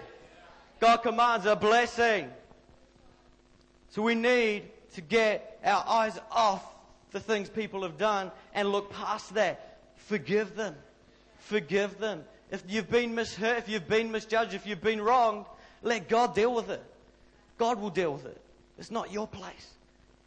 God 0.82 0.98
commands 0.98 1.46
a 1.46 1.56
blessing. 1.56 2.30
So 3.92 4.02
we 4.02 4.16
need 4.16 4.64
to 4.96 5.02
get 5.02 5.60
our 5.64 5.84
eyes 5.88 6.18
off 6.32 6.66
the 7.12 7.20
things 7.20 7.50
people 7.50 7.84
have 7.84 7.98
done 7.98 8.32
and 8.54 8.72
look 8.72 8.92
past 8.92 9.34
that. 9.36 9.80
Forgive 9.96 10.56
them. 10.56 10.76
Forgive 11.40 12.00
them. 12.00 12.24
If 12.50 12.64
you've 12.68 12.90
been 12.90 13.14
mishurt, 13.14 13.60
if 13.60 13.70
you've 13.70 13.88
been 13.88 14.12
misjudged, 14.12 14.54
if 14.54 14.66
you've 14.66 14.82
been 14.82 15.02
wronged, 15.02 15.46
let 15.84 16.10
God 16.10 16.36
deal 16.36 16.54
with 16.54 16.70
it. 16.70 16.84
God 17.58 17.80
will 17.80 17.90
deal 17.90 18.14
with 18.14 18.26
it. 18.26 18.42
It's 18.78 18.92
not 18.92 19.12
your 19.12 19.28
place. 19.28 19.68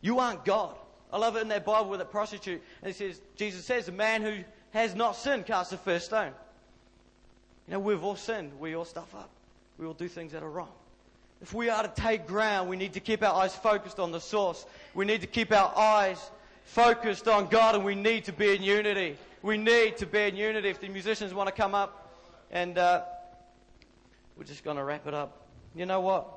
You 0.00 0.18
aren't 0.18 0.44
God. 0.44 0.76
I 1.12 1.18
love 1.18 1.36
it 1.36 1.42
in 1.42 1.48
that 1.48 1.64
Bible 1.64 1.90
with 1.90 2.00
a 2.00 2.06
prostitute. 2.06 2.62
And 2.82 2.90
it 2.90 2.96
says, 2.96 3.20
Jesus 3.36 3.64
says, 3.64 3.88
a 3.88 3.92
man 3.92 4.22
who 4.22 4.38
has 4.72 4.94
not 4.94 5.16
sinned 5.16 5.46
casts 5.46 5.70
the 5.70 5.76
first 5.78 6.06
stone. 6.06 6.32
You 7.66 7.72
know, 7.72 7.80
we've 7.80 8.04
all 8.04 8.16
sinned. 8.16 8.58
We 8.60 8.74
all 8.74 8.84
stuff 8.84 9.14
up. 9.14 9.30
We 9.78 9.86
all 9.86 9.94
do 9.94 10.08
things 10.08 10.32
that 10.32 10.42
are 10.42 10.50
wrong. 10.50 10.72
If 11.42 11.52
we 11.52 11.68
are 11.68 11.82
to 11.82 11.92
take 12.00 12.26
ground, 12.26 12.68
we 12.68 12.76
need 12.76 12.94
to 12.94 13.00
keep 13.00 13.22
our 13.22 13.34
eyes 13.34 13.54
focused 13.54 13.98
on 13.98 14.12
the 14.12 14.20
source. 14.20 14.64
We 14.94 15.04
need 15.04 15.20
to 15.20 15.26
keep 15.26 15.52
our 15.52 15.76
eyes 15.76 16.30
focused 16.64 17.28
on 17.28 17.48
God 17.48 17.74
and 17.74 17.84
we 17.84 17.94
need 17.94 18.24
to 18.24 18.32
be 18.32 18.54
in 18.54 18.62
unity. 18.62 19.18
We 19.42 19.58
need 19.58 19.98
to 19.98 20.06
be 20.06 20.22
in 20.22 20.36
unity. 20.36 20.70
If 20.70 20.80
the 20.80 20.88
musicians 20.88 21.34
want 21.34 21.48
to 21.48 21.54
come 21.54 21.74
up 21.74 22.12
and 22.50 22.78
uh, 22.78 23.02
we're 24.36 24.44
just 24.44 24.64
going 24.64 24.76
to 24.76 24.84
wrap 24.84 25.06
it 25.06 25.14
up. 25.14 25.46
You 25.74 25.86
know 25.86 26.00
what? 26.00 26.28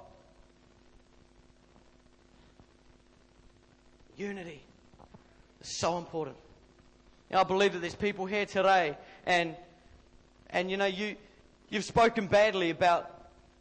Unity 4.17 4.61
is 5.61 5.69
so 5.69 5.97
important. 5.97 6.35
I 7.31 7.43
believe 7.43 7.73
that 7.73 7.79
there's 7.79 7.95
people 7.95 8.25
here 8.25 8.45
today 8.45 8.97
and 9.25 9.55
and 10.49 10.71
you 10.71 10.77
know 10.77 10.85
you 10.85 11.17
you've 11.69 11.83
spoken 11.83 12.27
badly 12.27 12.69
about 12.69 13.16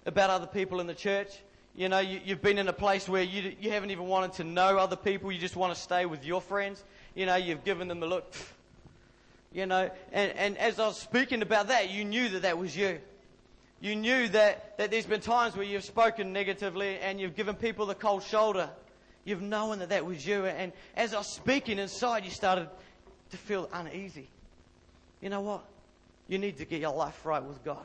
about 0.07 0.31
other 0.31 0.47
people 0.47 0.81
in 0.81 0.87
the 0.87 0.95
church. 0.95 1.29
You 1.75 1.91
know, 1.91 1.99
you, 1.99 2.21
have 2.29 2.41
been 2.41 2.57
in 2.57 2.69
a 2.69 2.73
place 2.73 3.07
where 3.07 3.23
you, 3.23 3.55
you 3.61 3.71
haven't 3.71 3.91
even 3.91 4.07
wanted 4.07 4.33
to 4.35 4.45
know 4.45 4.79
other 4.79 4.97
people. 4.97 5.31
You 5.31 5.39
just 5.39 5.57
want 5.57 5.75
to 5.75 5.81
stay 5.81 6.07
with 6.07 6.25
your 6.25 6.41
friends. 6.41 6.83
You 7.15 7.27
know, 7.27 7.37
you've 7.37 7.65
given 7.65 7.89
them 7.89 8.01
the 8.01 8.07
look. 8.07 8.33
You 9.53 9.67
know, 9.67 9.91
and, 10.13 10.33
and 10.33 10.59
as 10.59 10.79
I 10.79 10.87
was 10.87 10.99
speaking 10.99 11.43
about 11.43 11.69
that, 11.69 11.91
you 11.91 12.05
knew 12.05 12.31
that 12.31 12.43
that 12.43 12.57
was 12.57 12.75
you. 12.75 12.99
You 13.81 13.95
knew 13.95 14.29
that, 14.29 14.79
that 14.79 14.91
there's 14.91 15.05
been 15.05 15.21
times 15.21 15.55
where 15.55 15.67
you've 15.67 15.85
spoken 15.85 16.33
negatively 16.33 16.99
and 16.99 17.21
you've 17.21 17.37
given 17.37 17.55
people 17.55 17.85
the 17.85 17.95
cold 17.95 18.23
shoulder. 18.23 18.71
You've 19.25 19.43
known 19.43 19.81
that 19.81 19.91
that 19.91 20.07
was 20.07 20.27
you. 20.27 20.47
And 20.47 20.73
as 20.97 21.13
I 21.13 21.19
was 21.19 21.27
speaking 21.27 21.79
inside, 21.79 22.25
you 22.25 22.31
started 22.31 22.69
to 23.31 23.37
feel 23.37 23.69
uneasy. 23.73 24.29
You 25.21 25.29
know 25.29 25.41
what? 25.41 25.65
You 26.29 26.39
need 26.39 26.57
to 26.59 26.65
get 26.65 26.81
your 26.81 26.95
life 26.95 27.27
right 27.27 27.43
with 27.43 27.63
God. 27.65 27.85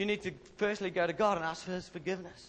You 0.00 0.06
need 0.06 0.22
to 0.22 0.32
firstly 0.56 0.88
go 0.88 1.06
to 1.06 1.12
God 1.12 1.36
and 1.36 1.44
ask 1.44 1.66
for 1.66 1.72
His 1.72 1.86
forgiveness. 1.86 2.46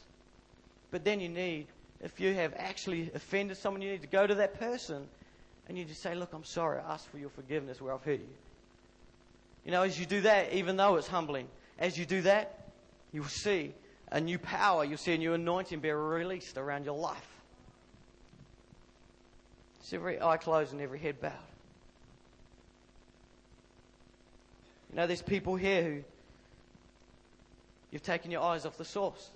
But 0.89 1.03
then 1.03 1.19
you 1.19 1.27
need, 1.27 1.67
if 1.99 2.17
you 2.17 2.33
have 2.33 2.53
actually 2.55 3.11
offended 3.13 3.57
someone, 3.57 3.81
you 3.81 3.91
need 3.91 4.03
to 4.03 4.07
go 4.07 4.25
to 4.25 4.35
that 4.35 4.57
person 4.57 5.05
and 5.67 5.77
you 5.77 5.83
just 5.83 6.01
say, 6.01 6.15
Look, 6.15 6.31
I'm 6.31 6.45
sorry. 6.45 6.79
I 6.79 6.93
ask 6.93 7.11
for 7.11 7.17
your 7.17 7.29
forgiveness 7.29 7.81
where 7.81 7.93
I've 7.93 8.05
hurt 8.05 8.21
you. 8.21 8.35
You 9.65 9.71
know, 9.71 9.81
as 9.81 9.99
you 9.99 10.05
do 10.05 10.21
that, 10.21 10.53
even 10.53 10.77
though 10.77 10.95
it's 10.95 11.09
humbling, 11.09 11.49
as 11.77 11.97
you 11.97 12.05
do 12.05 12.21
that, 12.21 12.69
you'll 13.11 13.25
see 13.25 13.73
a 14.13 14.21
new 14.21 14.39
power, 14.39 14.85
you'll 14.85 14.97
see 14.97 15.13
a 15.13 15.17
new 15.17 15.33
anointing 15.33 15.81
be 15.81 15.91
released 15.91 16.57
around 16.57 16.85
your 16.85 16.97
life. 16.97 17.41
It's 19.81 19.91
every 19.91 20.21
eye 20.21 20.37
closed 20.37 20.71
and 20.71 20.81
every 20.81 20.99
head 20.99 21.19
bowed. 21.19 21.33
You 24.89 24.95
know, 24.95 25.05
there's 25.05 25.21
people 25.21 25.57
here 25.57 25.83
who 25.83 26.03
you've 27.91 28.03
taken 28.03 28.31
your 28.31 28.41
eyes 28.41 28.65
off 28.65 28.77
the 28.77 28.85
source. 28.85 29.29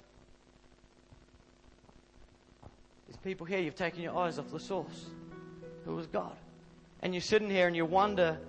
There's 3.07 3.17
people 3.17 3.45
here, 3.45 3.59
you've 3.59 3.75
taken 3.75 4.01
your 4.01 4.17
eyes 4.17 4.39
off 4.39 4.51
the 4.51 4.59
source, 4.59 5.05
who 5.85 5.95
was 5.95 6.07
God. 6.07 6.35
And 7.01 7.13
you're 7.13 7.21
sitting 7.21 7.49
here 7.49 7.67
and 7.67 7.75
you 7.75 7.85
wonder, 7.85 8.39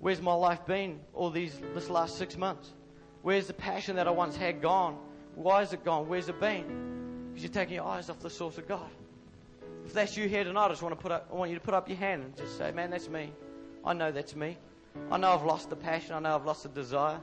where's 0.00 0.20
my 0.20 0.34
life 0.34 0.66
been 0.66 1.00
all 1.14 1.30
these 1.30 1.58
this 1.72 1.88
last 1.88 2.18
six 2.18 2.36
months? 2.36 2.72
Where's 3.22 3.46
the 3.46 3.54
passion 3.54 3.96
that 3.96 4.06
I 4.06 4.10
once 4.10 4.36
had 4.36 4.60
gone? 4.60 4.98
Why 5.34 5.62
is 5.62 5.72
it 5.72 5.84
gone? 5.84 6.08
Where's 6.08 6.28
it 6.28 6.38
been? 6.38 7.30
Because 7.30 7.44
you're 7.44 7.52
taking 7.52 7.76
your 7.76 7.86
eyes 7.86 8.10
off 8.10 8.20
the 8.20 8.28
source 8.28 8.58
of 8.58 8.68
God. 8.68 8.90
If 9.86 9.94
that's 9.94 10.16
you 10.16 10.28
here 10.28 10.44
tonight, 10.44 10.66
I 10.66 10.68
just 10.68 10.82
want 10.82 10.94
to 10.94 11.00
put 11.00 11.12
up, 11.12 11.28
I 11.32 11.34
want 11.34 11.50
you 11.50 11.56
to 11.56 11.64
put 11.64 11.74
up 11.74 11.88
your 11.88 11.98
hand 11.98 12.22
and 12.22 12.36
just 12.36 12.58
say, 12.58 12.70
man, 12.72 12.90
that's 12.90 13.08
me. 13.08 13.32
I 13.84 13.92
know 13.92 14.12
that's 14.12 14.36
me. 14.36 14.58
I 15.10 15.16
know 15.16 15.32
I've 15.32 15.44
lost 15.44 15.70
the 15.70 15.76
passion. 15.76 16.14
I 16.14 16.20
know 16.20 16.34
I've 16.34 16.44
lost 16.44 16.62
the 16.62 16.68
desire. 16.68 17.20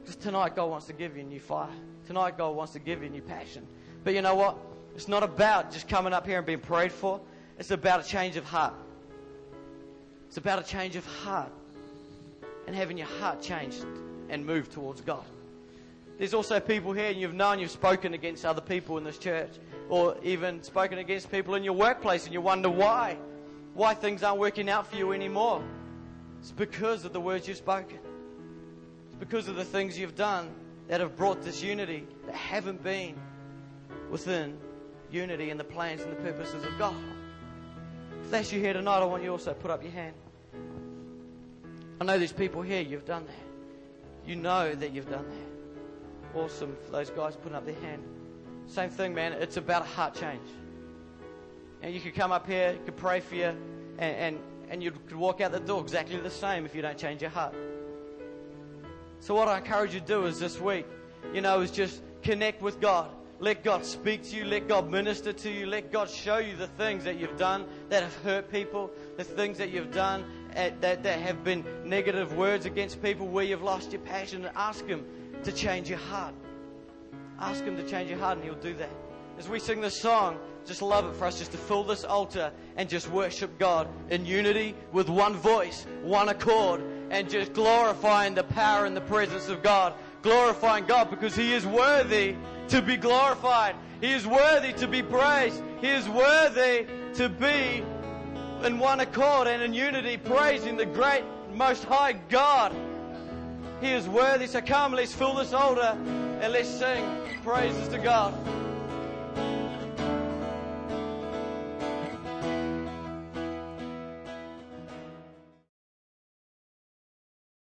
Because 0.00 0.16
tonight 0.16 0.56
God 0.56 0.70
wants 0.70 0.86
to 0.86 0.92
give 0.92 1.16
you 1.16 1.22
a 1.22 1.26
new 1.26 1.40
fire. 1.40 1.68
Tonight 2.06 2.38
God 2.38 2.56
wants 2.56 2.72
to 2.72 2.78
give 2.78 3.00
you 3.02 3.08
a 3.08 3.10
new 3.10 3.22
passion. 3.22 3.66
But 4.04 4.14
you 4.14 4.22
know 4.22 4.34
what? 4.34 4.56
It's 4.94 5.08
not 5.08 5.22
about 5.22 5.72
just 5.72 5.88
coming 5.88 6.12
up 6.12 6.26
here 6.26 6.38
and 6.38 6.46
being 6.46 6.60
prayed 6.60 6.92
for. 6.92 7.20
It's 7.58 7.70
about 7.70 8.04
a 8.04 8.08
change 8.08 8.36
of 8.36 8.44
heart. 8.44 8.74
It's 10.28 10.36
about 10.36 10.58
a 10.58 10.62
change 10.62 10.96
of 10.96 11.04
heart 11.06 11.52
and 12.66 12.74
having 12.74 12.96
your 12.96 13.06
heart 13.06 13.42
changed 13.42 13.84
and 14.28 14.46
moved 14.46 14.72
towards 14.72 15.00
God. 15.00 15.24
There's 16.18 16.34
also 16.34 16.60
people 16.60 16.92
here, 16.92 17.06
and 17.06 17.18
you've 17.18 17.34
known 17.34 17.58
you've 17.58 17.70
spoken 17.70 18.12
against 18.12 18.44
other 18.44 18.60
people 18.60 18.98
in 18.98 19.04
this 19.04 19.18
church, 19.18 19.50
or 19.88 20.16
even 20.22 20.62
spoken 20.62 20.98
against 20.98 21.30
people 21.30 21.54
in 21.54 21.64
your 21.64 21.72
workplace, 21.72 22.26
and 22.26 22.34
you 22.34 22.40
wonder 22.40 22.68
why. 22.68 23.16
Why 23.74 23.94
things 23.94 24.22
aren't 24.22 24.38
working 24.38 24.68
out 24.68 24.86
for 24.86 24.96
you 24.96 25.12
anymore. 25.12 25.64
It's 26.40 26.52
because 26.52 27.04
of 27.04 27.12
the 27.12 27.20
words 27.20 27.48
you've 27.48 27.56
spoken. 27.56 27.98
Because 29.20 29.46
of 29.46 29.54
the 29.54 29.64
things 29.64 29.98
you've 29.98 30.16
done 30.16 30.50
that 30.88 31.00
have 31.00 31.16
brought 31.16 31.42
this 31.42 31.62
unity 31.62 32.06
that 32.26 32.34
haven't 32.34 32.82
been 32.82 33.14
within 34.10 34.58
unity 35.12 35.50
and 35.50 35.60
the 35.60 35.64
plans 35.64 36.00
and 36.00 36.10
the 36.10 36.16
purposes 36.16 36.64
of 36.64 36.76
God. 36.78 36.96
If 38.24 38.30
that's 38.30 38.52
you 38.52 38.60
here 38.60 38.72
tonight, 38.72 38.98
I 38.98 39.04
want 39.04 39.22
you 39.22 39.30
also 39.30 39.54
put 39.54 39.70
up 39.70 39.82
your 39.82 39.92
hand. 39.92 40.14
I 42.00 42.04
know 42.04 42.18
there's 42.18 42.32
people 42.32 42.62
here, 42.62 42.80
you've 42.80 43.04
done 43.04 43.26
that. 43.26 44.28
You 44.28 44.36
know 44.36 44.74
that 44.74 44.92
you've 44.92 45.10
done 45.10 45.26
that. 45.28 46.38
Awesome 46.38 46.76
for 46.86 46.92
those 46.92 47.10
guys 47.10 47.36
putting 47.36 47.56
up 47.56 47.66
their 47.66 47.74
hand. 47.74 48.02
Same 48.66 48.88
thing, 48.88 49.14
man. 49.14 49.32
It's 49.34 49.56
about 49.56 49.82
a 49.82 49.86
heart 49.86 50.14
change. 50.14 50.48
And 51.82 51.92
you 51.92 52.00
could 52.00 52.14
come 52.14 52.32
up 52.32 52.46
here, 52.46 52.72
you 52.72 52.84
could 52.84 52.96
pray 52.96 53.20
for 53.20 53.34
you, 53.34 53.52
and, 53.98 53.98
and, 53.98 54.38
and 54.70 54.82
you 54.82 54.92
could 54.92 55.16
walk 55.16 55.40
out 55.40 55.52
the 55.52 55.60
door 55.60 55.80
exactly 55.82 56.16
the 56.18 56.30
same 56.30 56.64
if 56.64 56.74
you 56.74 56.82
don't 56.82 56.98
change 56.98 57.20
your 57.20 57.30
heart. 57.30 57.54
So 59.20 59.34
what 59.34 59.48
I 59.48 59.58
encourage 59.58 59.94
you 59.94 60.00
to 60.00 60.06
do 60.06 60.26
is 60.26 60.38
this 60.38 60.60
week, 60.60 60.86
you 61.32 61.40
know, 61.40 61.60
is 61.60 61.70
just 61.70 62.02
connect 62.22 62.62
with 62.62 62.80
God 62.80 63.10
Let 63.40 63.64
God 63.64 63.86
speak 63.86 64.22
to 64.24 64.36
you. 64.36 64.44
Let 64.44 64.68
God 64.68 64.90
minister 64.90 65.32
to 65.32 65.50
you. 65.50 65.64
Let 65.64 65.90
God 65.90 66.10
show 66.10 66.36
you 66.36 66.56
the 66.56 66.66
things 66.66 67.04
that 67.04 67.18
you've 67.18 67.38
done 67.38 67.64
that 67.88 68.02
have 68.02 68.14
hurt 68.16 68.52
people, 68.52 68.90
the 69.16 69.24
things 69.24 69.56
that 69.56 69.70
you've 69.70 69.92
done 69.92 70.26
eh, 70.54 70.70
that, 70.82 71.02
that 71.02 71.20
have 71.20 71.42
been 71.42 71.64
negative 71.82 72.36
words 72.36 72.66
against 72.66 73.02
people 73.02 73.26
where 73.26 73.44
you've 73.44 73.62
lost 73.62 73.92
your 73.92 74.02
passion. 74.02 74.44
And 74.44 74.54
ask 74.56 74.84
Him 74.84 75.06
to 75.42 75.52
change 75.52 75.88
your 75.88 75.98
heart. 75.98 76.34
Ask 77.38 77.64
Him 77.64 77.78
to 77.78 77.88
change 77.88 78.10
your 78.10 78.18
heart, 78.18 78.36
and 78.36 78.44
He'll 78.44 78.54
do 78.56 78.74
that. 78.74 78.90
As 79.38 79.48
we 79.48 79.58
sing 79.58 79.80
this 79.80 79.98
song, 79.98 80.38
just 80.66 80.82
love 80.82 81.06
it 81.06 81.16
for 81.16 81.24
us 81.24 81.38
just 81.38 81.52
to 81.52 81.58
fill 81.58 81.82
this 81.82 82.04
altar 82.04 82.52
and 82.76 82.90
just 82.90 83.08
worship 83.08 83.58
God 83.58 83.88
in 84.10 84.26
unity 84.26 84.74
with 84.92 85.08
one 85.08 85.34
voice, 85.34 85.86
one 86.02 86.28
accord, 86.28 86.82
and 87.10 87.28
just 87.28 87.52
glorifying 87.52 88.34
the 88.34 88.44
power 88.44 88.86
and 88.86 88.96
the 88.96 89.00
presence 89.02 89.48
of 89.48 89.62
God. 89.62 89.94
Glorifying 90.22 90.86
God 90.86 91.10
because 91.10 91.34
He 91.34 91.52
is 91.52 91.66
worthy 91.66 92.36
to 92.68 92.80
be 92.80 92.96
glorified. 92.96 93.74
He 94.00 94.12
is 94.12 94.26
worthy 94.26 94.72
to 94.74 94.88
be 94.88 95.02
praised. 95.02 95.62
He 95.80 95.88
is 95.88 96.08
worthy 96.08 96.86
to 97.14 97.28
be 97.28 97.84
in 98.64 98.78
one 98.78 99.00
accord 99.00 99.48
and 99.48 99.62
in 99.62 99.74
unity, 99.74 100.16
praising 100.16 100.76
the 100.76 100.86
great, 100.86 101.24
most 101.54 101.84
high 101.84 102.12
God. 102.28 102.74
He 103.80 103.90
is 103.90 104.08
worthy. 104.08 104.46
So 104.46 104.60
come, 104.60 104.92
let's 104.92 105.14
fill 105.14 105.34
this 105.34 105.52
altar 105.52 105.98
and 106.40 106.52
let's 106.52 106.68
sing 106.68 107.04
praises 107.42 107.88
to 107.88 107.98
God. 107.98 108.34